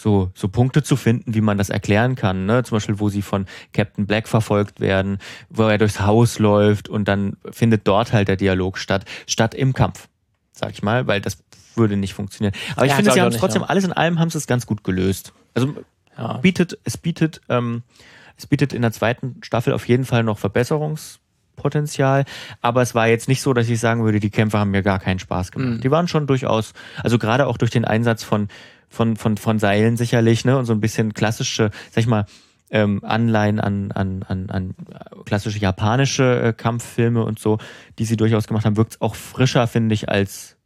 [0.00, 2.46] so, so Punkte zu finden, wie man das erklären kann.
[2.46, 2.62] Ne?
[2.62, 5.18] Zum Beispiel, wo sie von Captain Black verfolgt werden,
[5.50, 9.72] wo er durchs Haus läuft und dann findet dort halt der Dialog statt, statt im
[9.72, 10.06] Kampf,
[10.52, 11.38] sag ich mal, weil das
[11.74, 12.54] würde nicht funktionieren.
[12.76, 13.68] Aber ich Ja, finde, sie haben es trotzdem, ja.
[13.68, 15.32] alles in allem haben sie es ganz gut gelöst.
[15.54, 15.74] Also
[16.16, 16.34] Ja.
[16.34, 17.82] bietet, es bietet, ähm,
[18.36, 22.24] es bietet in der zweiten Staffel auf jeden Fall noch Verbesserungspotenzial,
[22.60, 25.00] aber es war jetzt nicht so, dass ich sagen würde, die Kämpfe haben mir gar
[25.00, 25.70] keinen Spaß gemacht.
[25.78, 25.80] Mhm.
[25.80, 26.72] Die waren schon durchaus,
[27.02, 28.48] also gerade auch durch den Einsatz von,
[28.88, 32.26] von, von, von Seilen sicherlich, ne, und so ein bisschen klassische, sag ich mal,
[32.70, 34.74] ähm, Anleihen an, an, an, an
[35.24, 37.58] klassische japanische äh, Kampffilme und so,
[37.98, 40.56] die sie durchaus gemacht haben, wirkt auch frischer, finde ich, als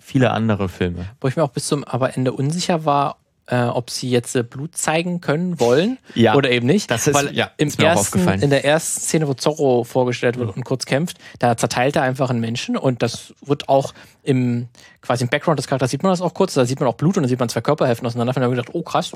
[0.00, 1.06] viele andere Filme.
[1.20, 4.42] Wo ich mir auch bis zum aber Ende unsicher war, äh, ob sie jetzt äh,
[4.42, 6.34] Blut zeigen können wollen Ja.
[6.34, 6.90] oder eben nicht.
[6.90, 8.40] Das ist- Weil ja, im ist ersten, aufgefallen.
[8.42, 12.30] in der ersten Szene, wo Zorro vorgestellt wird und kurz kämpft, da zerteilt er einfach
[12.30, 14.68] einen Menschen und das wird auch im
[15.00, 17.16] quasi im Background des Charakters sieht man das auch kurz, da sieht man auch Blut
[17.16, 18.30] und dann sieht man zwei Körperhälften auseinander.
[18.30, 19.12] Und dann habe ich gedacht, oh krass,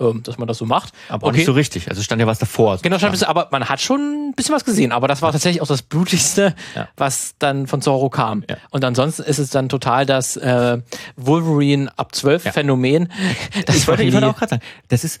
[0.00, 0.92] ähm, dass man das so macht.
[1.08, 1.88] Aber auch nicht so richtig.
[1.88, 2.78] Also stand ja was davor.
[2.82, 4.92] Genau, stand ein bisschen, aber man hat schon ein bisschen was gesehen.
[4.92, 6.88] Aber das war tatsächlich auch das Blutigste, Ja.
[6.96, 8.44] was dann von Zorro kam.
[8.48, 8.56] Ja.
[8.70, 10.78] Und ansonsten ist es dann total das äh,
[11.16, 12.52] Wolverine ab 12 Ja.
[12.52, 13.12] Phänomen.
[13.66, 15.20] Das ich wollte, ich wollte auch gerade sagen, das ist,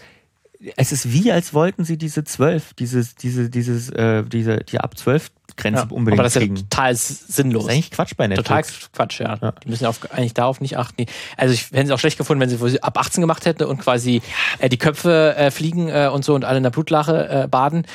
[0.76, 4.96] es ist wie, als wollten sie diese zwölf, dieses, diese, dieses, äh, diese, die ab
[4.96, 5.88] zwölf Grenze ja.
[5.90, 7.64] unbedingt aber das ist ja total sinnlos.
[7.64, 8.48] Das ist eigentlich Quatsch bei Netflix.
[8.48, 9.38] Total Quatsch, ja.
[9.40, 9.52] Ja.
[9.52, 11.06] Die müssen auf, eigentlich darauf nicht achten.
[11.36, 14.22] Also ich hätte es auch schlecht gefunden, wenn sie, ab 18 gemacht hätte und quasi
[14.58, 17.86] äh, die Köpfe äh, fliegen äh, und so und alle in der Blutlache äh, baden.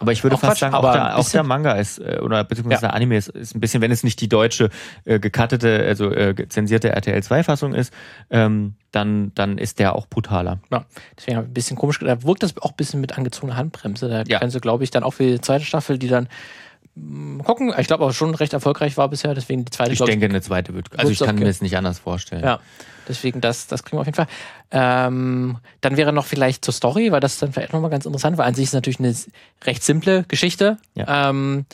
[0.00, 2.42] Aber ich würde Auch fast Quatsch, sagen, auch der, auch der Manga ist, äh, oder
[2.42, 2.88] beziehungsweise Ja.
[2.88, 4.70] der Anime ist, ist ein bisschen, wenn es nicht die deutsche
[5.04, 7.92] äh, gekattete, also äh, zensierte RTL 2-Fassung ist,
[8.30, 10.58] ähm, dann, dann ist der auch brutaler.
[10.72, 10.84] Ja,
[11.16, 11.98] deswegen ein bisschen komisch.
[12.00, 14.08] Da wirkt das auch ein bisschen mit angezogener Handbremse.
[14.08, 14.38] Da Ja.
[14.40, 16.28] können sie, glaube ich, dann auch für die zweite Staffel, die dann
[16.94, 17.74] mh, gucken.
[17.78, 20.74] Ich glaube auch schon recht erfolgreich war bisher, deswegen die zweite, Ich denke, eine zweite
[20.74, 21.44] wird, also ich kann okay.
[21.44, 22.44] mir es nicht anders vorstellen.
[22.44, 22.60] Ja,
[23.08, 24.28] deswegen das, das kriegen wir auf jeden Fall.
[24.70, 28.46] Ähm, dann wäre noch vielleicht zur Story, weil das dann vielleicht nochmal ganz interessant, weil
[28.46, 29.14] an sich ist es natürlich eine
[29.64, 30.78] recht simple Geschichte.
[30.94, 31.30] Ja.
[31.30, 31.66] Ähm,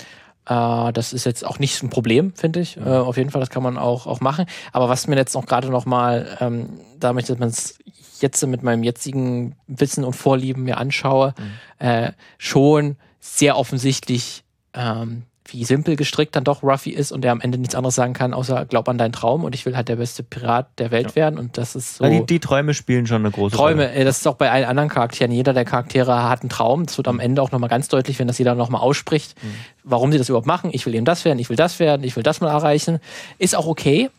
[0.46, 2.76] äh, das ist jetzt auch nicht ein Problem, finde ich.
[2.76, 4.46] Äh, auf jeden Fall, das kann man auch, auch machen.
[4.72, 7.78] Aber was mir jetzt noch gerade nochmal, ähm, damit dass man es
[8.20, 11.34] jetzt mit meinem jetzigen Wissen und Vorlieben mir anschaue,
[11.78, 14.44] äh, schon sehr offensichtlich
[14.74, 18.12] ähm, wie simpel gestrickt dann doch Ruffy ist und er am Ende nichts anderes sagen
[18.12, 21.16] kann, außer glaub an deinen Traum und ich will halt der beste Pirat der Welt
[21.16, 22.04] werden und das ist so.
[22.04, 23.94] Ja, die, die Träume spielen schon eine große Träume, Rolle.
[23.94, 25.32] äh, das ist auch bei allen anderen Charakteren.
[25.32, 26.86] Jeder der Charaktere hat einen Traum.
[26.86, 29.34] Das wird am Ende auch nochmal ganz deutlich, wenn das jeder nochmal ausspricht,
[29.82, 30.70] warum sie das überhaupt machen.
[30.72, 33.00] Ich will eben das werden, ich will das werden, ich will das mal erreichen.
[33.38, 34.10] Ist auch okay.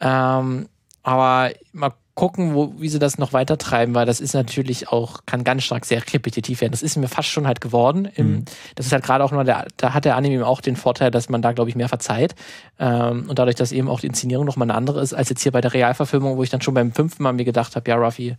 [0.00, 0.68] Ähm,
[1.02, 5.20] aber mal gucken, wo, wie sie das noch weiter treiben, weil das ist natürlich auch,
[5.26, 6.70] kann ganz stark sehr repetitiv werden.
[6.70, 8.08] Das ist mir fast schon halt geworden.
[8.14, 8.44] Im,
[8.76, 11.10] Das ist halt gerade auch nur, der, da hat der Anime eben auch den Vorteil,
[11.10, 12.36] dass man da, glaube ich, mehr verzeiht.
[12.78, 15.50] Ähm, und dadurch, dass eben auch die Inszenierung nochmal eine andere ist, als jetzt hier
[15.50, 18.36] bei der Realverfilmung, wo ich dann schon beim fünften Mal mir gedacht habe, ja, Ruffy,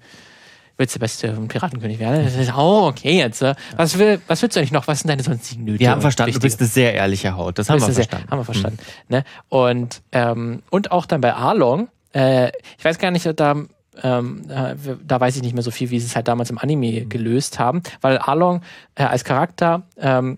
[0.78, 2.30] willst du der beste Piratenkönig werden?
[2.58, 3.42] Oh, okay, jetzt.
[3.42, 4.88] äh, Was, will, was willst du eigentlich noch?
[4.88, 5.80] Was sind deine sonstigen Nöte?
[5.80, 6.48] Wir haben verstanden, du Wichtige?
[6.48, 7.60] bist eine sehr ehrliche Haut.
[7.60, 8.30] Das haben wir Sie, verstanden.
[8.32, 8.78] Haben wir verstanden.
[9.10, 9.24] Ne?
[9.50, 13.66] Und, ähm, und auch dann bei Arlong, äh, ich weiß gar nicht, da,
[14.04, 16.58] ähm, äh, da weiß ich nicht mehr so viel, wie sie es halt damals im
[16.58, 18.62] Anime gelöst haben, weil Arlong
[18.96, 20.38] äh, als Charakter ähm,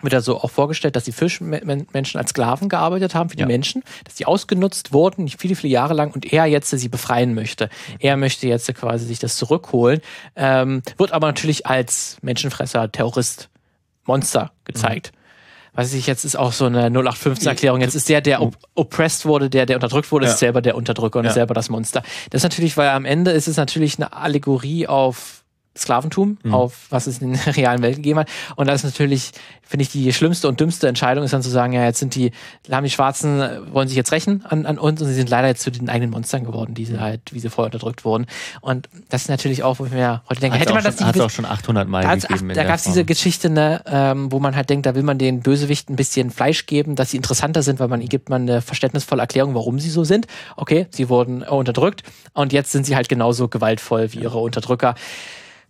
[0.00, 3.46] wird ja so auch vorgestellt, dass die Fischmenschen als Sklaven gearbeitet haben für die Ja.
[3.46, 7.70] Menschen, dass die ausgenutzt wurden, viele, viele Jahre lang und er jetzt sie befreien möchte.
[8.00, 10.00] Er möchte jetzt quasi sich das zurückholen,
[10.36, 13.48] ähm, wird aber natürlich als Menschenfresser, Terrorist,
[14.04, 15.12] Monster gezeigt.
[15.74, 17.80] Was ich jetzt ist auch so eine 0815-Erklärung.
[17.80, 20.32] Jetzt ist der, der op oppressed wurde, der, der unterdrückt wurde, Ja.
[20.32, 21.30] ist selber der Unterdrücker und Ja.
[21.30, 22.02] ist selber das Monster.
[22.30, 25.43] Das ist natürlich, weil am Ende ist es natürlich eine Allegorie auf
[25.76, 26.54] Sklaventum, mhm.
[26.54, 28.28] auf was es in der realen Welt gegeben hat.
[28.56, 31.72] Und das ist natürlich, finde ich, die schlimmste und dümmste Entscheidung ist dann zu sagen,
[31.72, 32.30] ja, jetzt sind die,
[32.70, 35.62] haben die Schwarzen, wollen sich jetzt rächen an, an uns und sie sind leider jetzt
[35.62, 38.26] zu den eigenen Monstern geworden, die sie halt, wie sie vorher unterdrückt wurden.
[38.60, 41.16] Und das ist natürlich auch, wo ich mir heute denke, hätte man das schon, nicht...
[41.16, 42.50] Hat auch schon 800 Mal da gegeben.
[42.50, 45.18] Ach, da gab es diese Geschichte, ne, ähm, wo man halt denkt, da will man
[45.18, 48.42] den Bösewichten ein bisschen Fleisch geben, dass sie interessanter sind, weil man ihnen gibt man
[48.42, 50.28] eine verständnisvolle Erklärung, warum sie so sind.
[50.56, 54.94] Okay, sie wurden unterdrückt und jetzt sind sie halt genauso gewaltvoll wie ihre Unterdrücker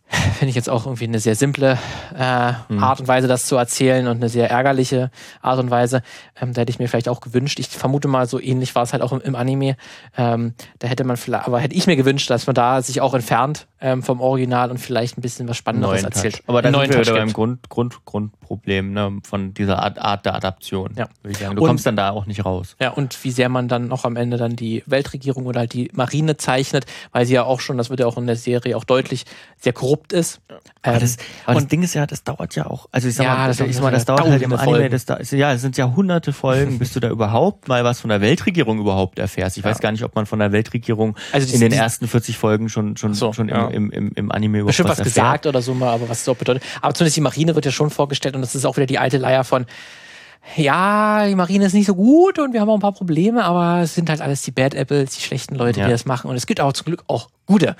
[0.39, 1.79] finde ich jetzt auch irgendwie eine sehr simple
[2.17, 2.83] äh, mhm.
[2.83, 6.03] Art und Weise, das zu erzählen und eine sehr ärgerliche Art und Weise.
[6.41, 7.59] Ähm, da hätte ich mir vielleicht auch gewünscht.
[7.59, 9.77] Ich vermute mal, so ähnlich war es halt auch im, im Anime.
[10.17, 13.15] Ähm, da hätte man vielleicht, aber hätte ich mir gewünscht, dass man da sich auch
[13.15, 16.37] entfernt ähm, vom Original und vielleicht ein bisschen was Spannenderes neuen erzählt.
[16.37, 16.45] Touch.
[16.47, 20.35] Aber da sind wir wieder beim Grund, Grund, Grundproblem ne, von dieser Art, Art der
[20.35, 20.93] Adaption.
[20.97, 21.09] Ja.
[21.23, 21.57] Würde ich sagen.
[21.57, 22.77] Du und, kommst dann da auch nicht raus.
[22.81, 25.91] Ja, und wie sehr man dann noch am Ende dann die Weltregierung oder halt die
[25.95, 28.85] Marine zeichnet, weil sie ja auch schon, das wird ja auch in der Serie auch
[28.85, 29.25] deutlich,
[29.59, 30.41] sehr korrupt ist.
[30.51, 30.59] Ja.
[30.83, 32.89] Aber, das, ähm, aber das Ding ist ja, das dauert ja auch.
[32.93, 35.05] Also ich sag ja, mal, das, ich sag mal, das dauert halt im Anime, das
[35.05, 38.21] da, ja, es sind ja hunderte Folgen, bis du da überhaupt mal was von der
[38.21, 39.57] Weltregierung überhaupt erfährst.
[39.57, 39.71] Ich ja.
[39.71, 42.97] weiß gar nicht, ob man von der Weltregierung also in den ersten 40 Folgen schon
[42.97, 43.69] schon so, schon ja.
[43.69, 46.29] im, im, im Anime überhaupt Bestimmt was, was gesagt oder so mal, aber was es
[46.29, 46.63] auch bedeutet.
[46.83, 49.19] Aber zumindest die Marine wird ja schon vorgestellt und das ist auch wieder die alte
[49.19, 49.67] Leier von
[50.57, 53.83] ja, die Marine ist nicht so gut und wir haben auch ein paar Probleme, aber
[53.83, 56.31] es sind halt alles die Bad Apples, die schlechten Leute, die das machen.
[56.31, 57.77] Und es gibt auch zum Glück auch gute,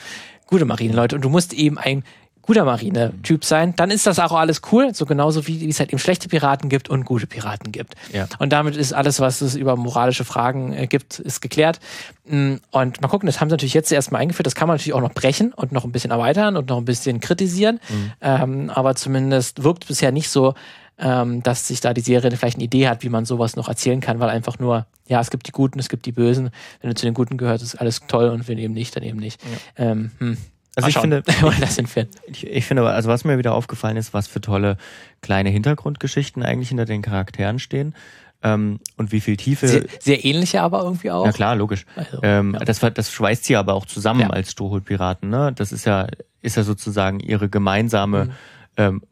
[0.47, 1.17] gute Marineleute.
[1.17, 2.05] Und du musst eben ein
[2.47, 5.99] guter Marine-Typ sein, dann ist das auch alles cool, so genauso wie, es halt eben
[5.99, 7.95] schlechte Piraten gibt und gute Piraten gibt.
[8.13, 8.27] Ja.
[8.39, 11.81] Und damit ist alles, was es über moralische Fragen äh, gibt, ist geklärt.
[12.27, 14.93] Mm, und mal gucken, das haben sie natürlich jetzt erstmal eingeführt, das kann man natürlich
[14.93, 17.81] auch noch brechen und noch ein bisschen erweitern und noch ein bisschen kritisieren.
[17.89, 18.13] Mhm.
[18.21, 20.55] Ähm, aber zumindest wirkt bisher nicht so,
[20.99, 24.01] ähm, dass sich da die Serie vielleicht eine Idee hat, wie man sowas noch erzählen
[24.01, 26.51] kann, weil einfach nur, ja, es gibt die Guten, es gibt die Bösen.
[26.81, 29.19] Wenn du zu den Guten gehörst, ist alles toll und wenn eben nicht, dann eben
[29.19, 29.41] nicht.
[29.43, 29.91] Ja.
[29.91, 30.37] Ähm, hm.
[30.77, 31.23] Also ich finde,
[32.27, 34.77] ich, ich finde, also was mir wieder aufgefallen ist, was für tolle
[35.21, 37.95] kleine Hintergrundgeschichten eigentlich hinter den Charakteren stehen.
[38.43, 39.67] Ähm, und wie viel Tiefe.
[39.67, 41.25] Sehr, sehr, ähnliche aber irgendwie auch.
[41.25, 41.87] Ja klar, logisch.
[41.97, 42.61] Also, ähm, ja.
[42.61, 44.31] das, das schweißt sie aber auch zusammen ja.
[44.31, 45.31] als Strohhutpiraten.
[45.31, 45.53] Ne?
[45.55, 46.09] Das ist ja,
[46.43, 48.33] ist ja sozusagen ihre gemeinsame mhm.
[48.77, 49.03] ähm,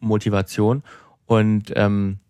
[0.00, 0.82] Motivation.
[1.28, 2.20] Und ähm,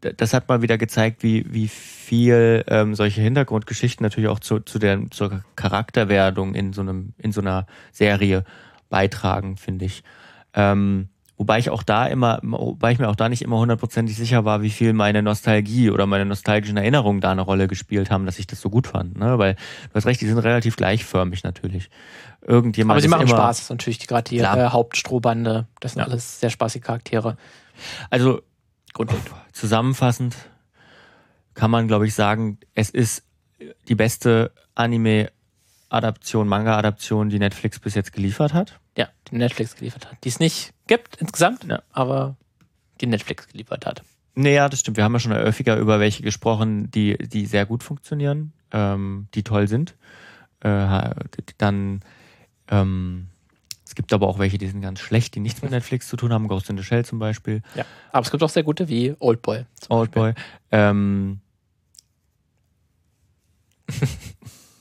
[0.00, 4.80] das hat mal wieder gezeigt, wie, wie viel ähm, solche Hintergrundgeschichten natürlich auch zu, zu
[4.80, 8.44] der zur Charakterwerdung in so einem in so einer Serie
[8.90, 10.02] beitragen, finde ich.
[10.52, 14.44] Ähm, wobei ich auch da immer, wobei ich mir auch da nicht immer hundertprozentig sicher
[14.44, 18.40] war, wie viel meine Nostalgie oder meine nostalgischen Erinnerungen da eine Rolle gespielt haben, dass
[18.40, 19.16] ich das so gut fand.
[19.16, 19.38] Ne?
[19.38, 21.88] Weil du hast recht, die sind relativ gleichförmig natürlich.
[22.42, 25.68] Irgendjemand Aber sie machen Spaß, das ist natürlich gerade die äh, Hauptstrohbande.
[25.78, 26.06] Das sind ja.
[26.08, 27.36] alles sehr spaßige Charaktere.
[28.10, 28.42] Also
[28.94, 29.28] Grundlegend.
[29.52, 30.36] Zusammenfassend
[31.54, 33.24] kann man, glaube ich, sagen, es ist
[33.88, 38.78] die beste Anime-Adaption, Manga-Adaption, die Netflix bis jetzt geliefert hat.
[38.96, 40.24] Ja, die Netflix geliefert hat.
[40.24, 41.82] Die es nicht gibt insgesamt, ja.
[41.90, 42.36] aber
[43.00, 44.02] die Netflix geliefert hat.
[44.36, 44.96] Naja, das stimmt.
[44.96, 49.42] Wir haben ja schon häufiger über welche gesprochen, die, die sehr gut funktionieren, ähm, die
[49.42, 49.96] toll sind.
[50.60, 51.10] Äh,
[51.58, 52.00] dann
[52.68, 53.28] ähm,
[53.86, 56.32] es gibt aber auch welche, die sind ganz schlecht, die nichts mit Netflix zu tun
[56.32, 56.48] haben.
[56.48, 57.62] Ghost in the Shell zum Beispiel.
[57.74, 59.66] Ja, aber es gibt auch sehr gute wie Oldboy.
[59.88, 60.32] Oldboy.
[60.70, 61.40] Ähm,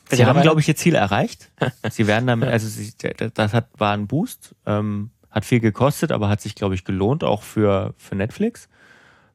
[0.10, 1.52] Sie haben, glaube ich, ihr Ziel erreicht.
[1.90, 2.94] Sie werden damit, also sie,
[3.34, 7.24] das hat, war ein Boost, ähm, hat viel gekostet, aber hat sich, glaube ich, gelohnt,
[7.24, 8.70] auch für, für Netflix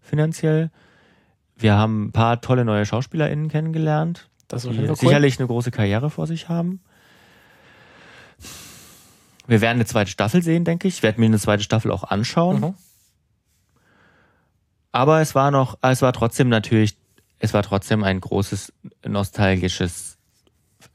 [0.00, 0.70] finanziell.
[1.56, 4.94] Wir haben ein paar tolle neue SchauspielerInnen kennengelernt, das die cool.
[4.94, 6.80] sicherlich eine große Karriere vor sich haben.
[9.48, 10.96] Wir werden eine zweite Staffel sehen, denke ich.
[10.96, 12.60] Ich werde mir eine zweite Staffel auch anschauen.
[12.60, 12.74] Mhm.
[14.92, 16.96] Aber es war noch, es war trotzdem natürlich,
[17.38, 18.72] es war trotzdem ein großes
[19.06, 20.18] nostalgisches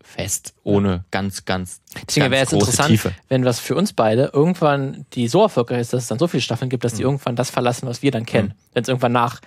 [0.01, 1.82] Fest ohne ganz, ganz.
[2.08, 3.14] Deswegen wäre es interessant, Tiefe.
[3.28, 6.41] wenn was für uns beide irgendwann die so erfolgreich ist, dass es dann so viele
[6.41, 7.10] Staffeln gibt, dass die mhm.
[7.10, 8.49] irgendwann das verlassen, was wir dann kennen.
[8.49, 8.74] Mhm.
[8.74, 9.41] Wenn es irgendwann nach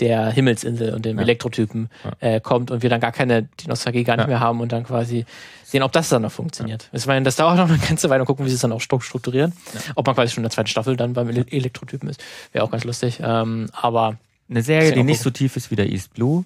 [0.00, 1.22] der Himmelsinsel und dem ja.
[1.22, 1.90] Elektrotypen
[2.20, 4.84] äh, kommt und wir dann gar keine die Nostalgie gar nicht mehr haben und dann
[4.84, 5.26] quasi
[5.64, 6.88] sehen, ob das dann noch funktioniert.
[6.92, 8.80] Ich meine, das dauert noch eine ganze Weile und gucken, wie sie es dann auch
[8.80, 9.52] strukturieren.
[9.94, 12.22] Ob man quasi schon in der zweiten Staffel dann beim Elektrotypen ist,
[12.52, 13.20] wäre auch ganz lustig.
[13.22, 14.16] Ähm, aber
[14.48, 16.44] eine Serie, die nicht so tief ist wie der East Blue,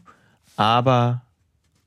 [0.57, 1.23] aber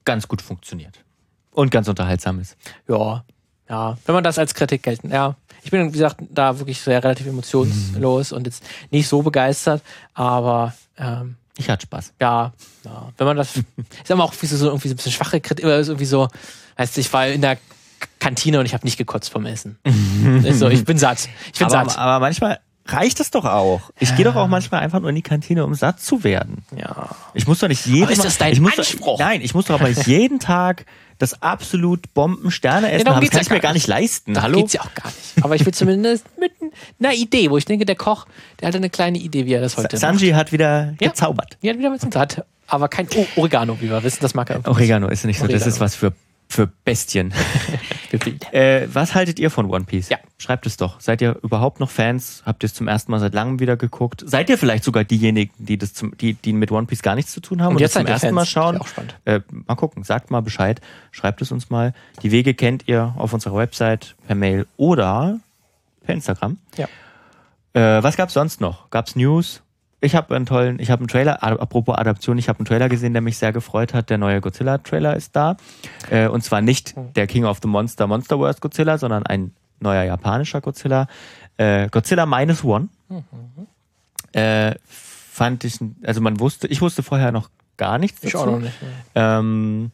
[0.04, 1.04] ganz gut funktioniert
[1.52, 2.58] und ganz unterhaltsam ist.
[2.88, 3.24] Ja,
[3.70, 5.36] ja, wenn man das als Kritik gelten, ja.
[5.64, 8.38] Ich bin, wie gesagt, da wirklich sehr relativ emotionslos mhm.
[8.38, 9.82] und jetzt nicht so begeistert,
[10.14, 12.14] aber ähm, ich hatte Spaß.
[12.22, 12.54] Ja,
[12.84, 13.10] ja.
[13.18, 16.06] Wenn man das, ist immer auch irgendwie so, irgendwie so ein bisschen schwache Kritik, irgendwie
[16.06, 16.28] so,
[16.78, 17.58] heißt, ich war in der
[18.20, 19.78] Kantine und ich habe nicht gekotzt vom Essen.
[20.52, 21.28] so, ich bin satt.
[21.52, 21.98] Ich bin aber, satt.
[21.98, 22.60] Aber manchmal,
[22.92, 23.92] reicht das doch auch.
[24.00, 26.64] Ich gehe doch auch manchmal einfach nur in die Kantine, um satt zu werden.
[26.76, 27.10] Ja.
[27.34, 29.18] Ich muss doch nicht jeden Aber ist das dein ich muss Anspruch?
[29.18, 30.86] Doch, nein, ich muss doch aber nicht jeden Tag
[31.18, 33.26] das absolut Bomben-Sterne essen darum haben.
[33.26, 34.34] Das kann ja ich mir gar gar nicht leisten.
[34.34, 34.60] Da Hallo?
[34.60, 35.44] geht's ja auch gar nicht.
[35.44, 36.52] Aber ich will zumindest mit
[37.00, 38.26] einer Idee, wo ich denke, der Koch,
[38.60, 40.00] der hatte eine kleine Idee, wie er das heute macht.
[40.02, 41.10] Sanji hat wieder Ja.
[41.10, 41.58] gezaubert.
[41.62, 44.66] Ja, wieder mit dem hat, aber kein o Oregano, wie wir wissen, das mag er.
[44.68, 45.70] Oregano ist nicht so, das Oregano.
[45.76, 46.14] ist was für,
[46.50, 47.34] für Bestien.
[48.52, 50.08] Äh, was haltet ihr von One Piece?
[50.10, 50.18] Ja.
[50.38, 51.02] Schreibt es doch.
[51.02, 52.42] Seid ihr überhaupt noch Fans?
[52.46, 54.24] Habt ihr es zum ersten Mal seit langem wieder geguckt?
[54.26, 57.34] Seid ihr vielleicht sogar diejenigen, die das zum, die, die mit One Piece gar nichts
[57.34, 58.36] zu tun haben Und und, jetzt das zum ersten Fans.
[58.36, 58.78] Mal schauen?
[58.78, 59.16] Auch spannend.
[59.26, 60.80] Äh, mal gucken, sagt mal Bescheid,
[61.12, 61.94] schreibt es uns mal.
[62.24, 65.40] Die Wege kennt ihr auf unserer Website, per Mail oder
[66.08, 66.58] per Instagram.
[66.78, 66.88] Ja.
[67.74, 68.90] Äh, was gab's sonst noch?
[68.90, 69.62] Gab's News?
[70.00, 73.14] Ich habe einen tollen, ich habe einen Trailer, apropos Adaption, ich habe einen Trailer gesehen,
[73.14, 74.10] der mich sehr gefreut hat.
[74.12, 75.58] Der neue Godzilla-Trailer ist da.
[76.10, 80.62] Äh, und zwar nicht der King of the Monster Monsterverse Godzilla, sondern ein neuer japanischer
[80.62, 81.08] Godzilla.
[81.58, 82.90] Äh, Godzilla Minus One.
[84.34, 88.44] Äh, fand ich, also man wusste, ich wusste vorher noch gar nichts Ich dazu.
[88.44, 88.74] auch noch nicht.
[89.16, 89.92] Ähm,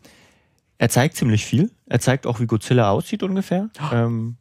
[0.78, 1.72] er zeigt ziemlich viel.
[1.88, 3.70] Er zeigt auch, wie Godzilla aussieht ungefähr.
[3.94, 4.36] Ähm,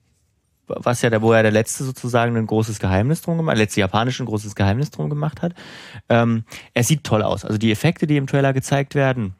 [0.77, 4.23] was ja der, wo er der letzte sozusagen ein großes Geheimnis drum gemacht, letzte japanische
[4.23, 5.55] ein großes Geheimnis drum gemacht hat.
[6.09, 6.45] Ähm,
[6.75, 7.45] er sieht toll aus.
[7.45, 9.35] Also die Effekte, die im Trailer gezeigt werden,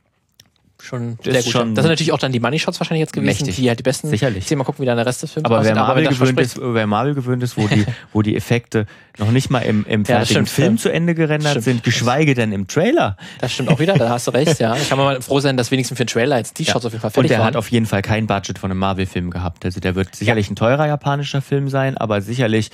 [0.85, 1.53] Schon Das sehr ist gut.
[1.53, 3.55] schon das sind natürlich auch dann die Money Shots wahrscheinlich jetzt gewesen, mächtig.
[3.55, 4.09] die halt die besten.
[4.09, 4.51] Sicherlich.
[4.51, 5.75] Mal gucken, wie dann der Rest des Films aber wer.
[5.77, 8.87] Marvel, das gewöhnt ist, wer Marvel gewöhnt ist, wo die, wo die Effekte
[9.19, 10.49] noch nicht mal im, im Ja, fertigen stimmt.
[10.49, 11.65] Film zu Ende gerendert Stimmt.
[11.65, 13.17] sind, geschweige denn im Trailer.
[13.41, 14.75] Das stimmt auch wieder, da hast du recht, ja.
[14.75, 17.01] Ich kann mal froh sein, dass wenigstens für den Trailer jetzt die Shots auf jeden
[17.01, 17.47] Fall Und fertig der waren.
[17.47, 19.65] hat auf jeden Fall kein Budget von einem Marvel-Film gehabt.
[19.65, 22.71] Also der wird sicherlich ein teurer japanischer Film sein, aber sicherlich,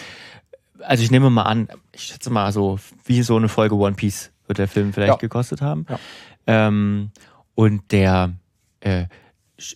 [0.80, 4.30] also ich nehme mal an, ich schätze mal so, wie so eine Folge One Piece
[4.46, 5.16] wird der Film vielleicht Ja.
[5.16, 5.84] gekostet haben.
[5.90, 5.98] Ja.
[6.46, 7.10] Ähm,
[7.58, 8.34] und der
[8.78, 9.06] äh,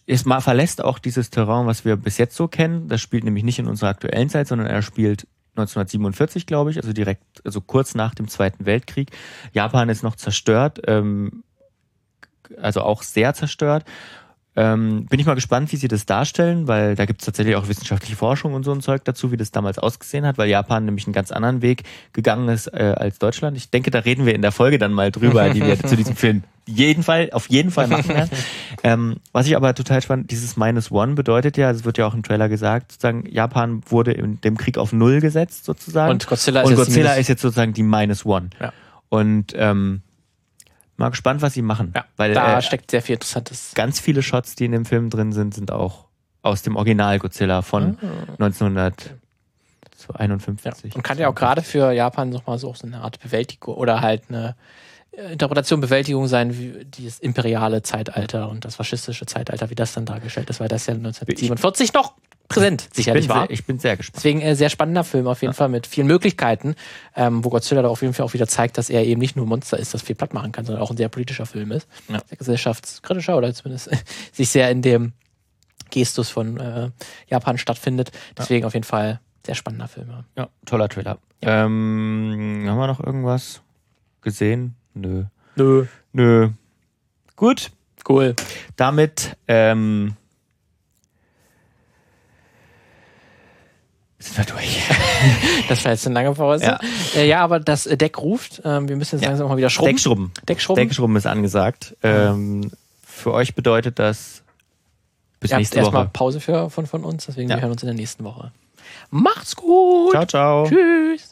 [0.07, 2.87] ist mal verlässt auch dieses Terrain, was wir bis jetzt so kennen.
[2.87, 5.26] Das spielt nämlich nicht in unserer aktuellen Zeit, sondern er spielt
[5.57, 9.11] 1947, glaube ich, also direkt, also kurz nach dem Zweiten Weltkrieg.
[9.53, 11.43] Japan ist noch zerstört, ähm,
[12.57, 13.85] also auch sehr zerstört.
[14.55, 17.66] Ähm, bin ich mal gespannt, wie sie das darstellen, weil da gibt es tatsächlich auch
[17.66, 21.09] wissenschaftliche Forschung und so ein Zeug dazu, wie das damals ausgesehen hat, weil Japan nämlich
[21.09, 23.57] einen ganz anderen Weg gegangen ist äh, als Deutschland.
[23.57, 26.14] Ich denke, da reden wir in der Folge dann mal drüber, die wir zu diesem
[26.14, 28.30] Film jeden Fall, auf jeden Fall machen werden.
[28.84, 32.14] ähm, was ich aber total spannend, dieses Minus One bedeutet ja, es wird ja auch
[32.14, 36.10] im Trailer gesagt, sozusagen, Japan wurde in dem Krieg auf Null gesetzt, sozusagen.
[36.12, 38.50] Und Godzilla ist und jetzt die Godzilla Minus- ist jetzt sozusagen die Minus One.
[38.60, 38.72] Ja.
[39.08, 40.02] Und ähm,
[40.96, 41.92] mal gespannt, was sie machen.
[41.96, 43.72] ja, weil da äh, steckt sehr viel Interessantes.
[43.74, 46.06] ganz viele Shots, die in dem Film drin sind, sind auch
[46.42, 48.32] aus dem Original Godzilla von Ah.
[48.44, 50.90] 1951.
[50.92, 50.96] Ja.
[50.96, 54.24] Und kann ja auch gerade für Japan nochmal so so eine Art Bewältigung oder halt
[54.28, 54.56] eine
[55.12, 60.48] Interpretation, Bewältigung sein, wie dieses imperiale Zeitalter und das faschistische Zeitalter, wie das dann dargestellt
[60.48, 62.14] ist, weil das ja 1947 noch
[62.48, 63.46] präsent ich, sicherlich bin war.
[63.46, 64.16] sehr, ich bin sehr gespannt.
[64.16, 66.74] Deswegen äh, sehr spannender Film auf jeden Fall mit vielen Möglichkeiten,
[67.14, 69.46] ähm, wo Godzilla da auf jeden Fall auch wieder zeigt, dass er eben nicht nur
[69.46, 71.88] ein Monster ist, das viel platt machen kann, sondern auch ein sehr politischer Film ist.
[72.08, 72.20] Ja.
[72.26, 73.90] Sehr gesellschaftskritischer oder zumindest
[74.32, 75.12] sich sehr in dem
[75.90, 76.90] Gestus von äh,
[77.28, 78.12] Japan stattfindet.
[78.36, 80.08] Deswegen auf jeden Fall sehr spannender Film.
[80.08, 80.24] ja.
[80.36, 81.18] Ja, toller Trailer.
[81.42, 83.60] Ähm, haben wir noch irgendwas
[84.22, 84.76] gesehen?
[84.95, 85.24] Nö.
[85.57, 85.86] Nö.
[86.12, 86.51] Nö.
[87.36, 87.70] Gut,
[88.09, 88.34] Cool.
[88.76, 90.14] damit ähm,
[94.18, 94.82] sind wir durch.
[95.68, 96.64] Das war jetzt eine lange Pause.
[96.64, 96.80] Ja.
[97.14, 98.61] Ja, äh, ja aber das äh, Deck ruft.
[98.64, 99.28] Ähm, wir müssen jetzt Ja.
[99.28, 99.90] langsam mal wieder schrubben.
[99.93, 100.32] Deckschrubben.
[100.49, 100.82] Deckschrubben.
[100.84, 101.97] Deckschrubben ist angesagt.
[102.03, 102.70] Ähm,
[103.07, 104.43] für euch bedeutet das
[105.38, 106.11] bis Ihr habt nächste erstmal Woche.
[106.12, 107.57] Pause für, von, von uns, deswegen Ja.
[107.57, 108.51] wir hören uns in der nächsten Woche.
[109.11, 110.11] Macht's gut.
[110.12, 110.66] Ciao, ciao.
[110.68, 111.32] Tschüss.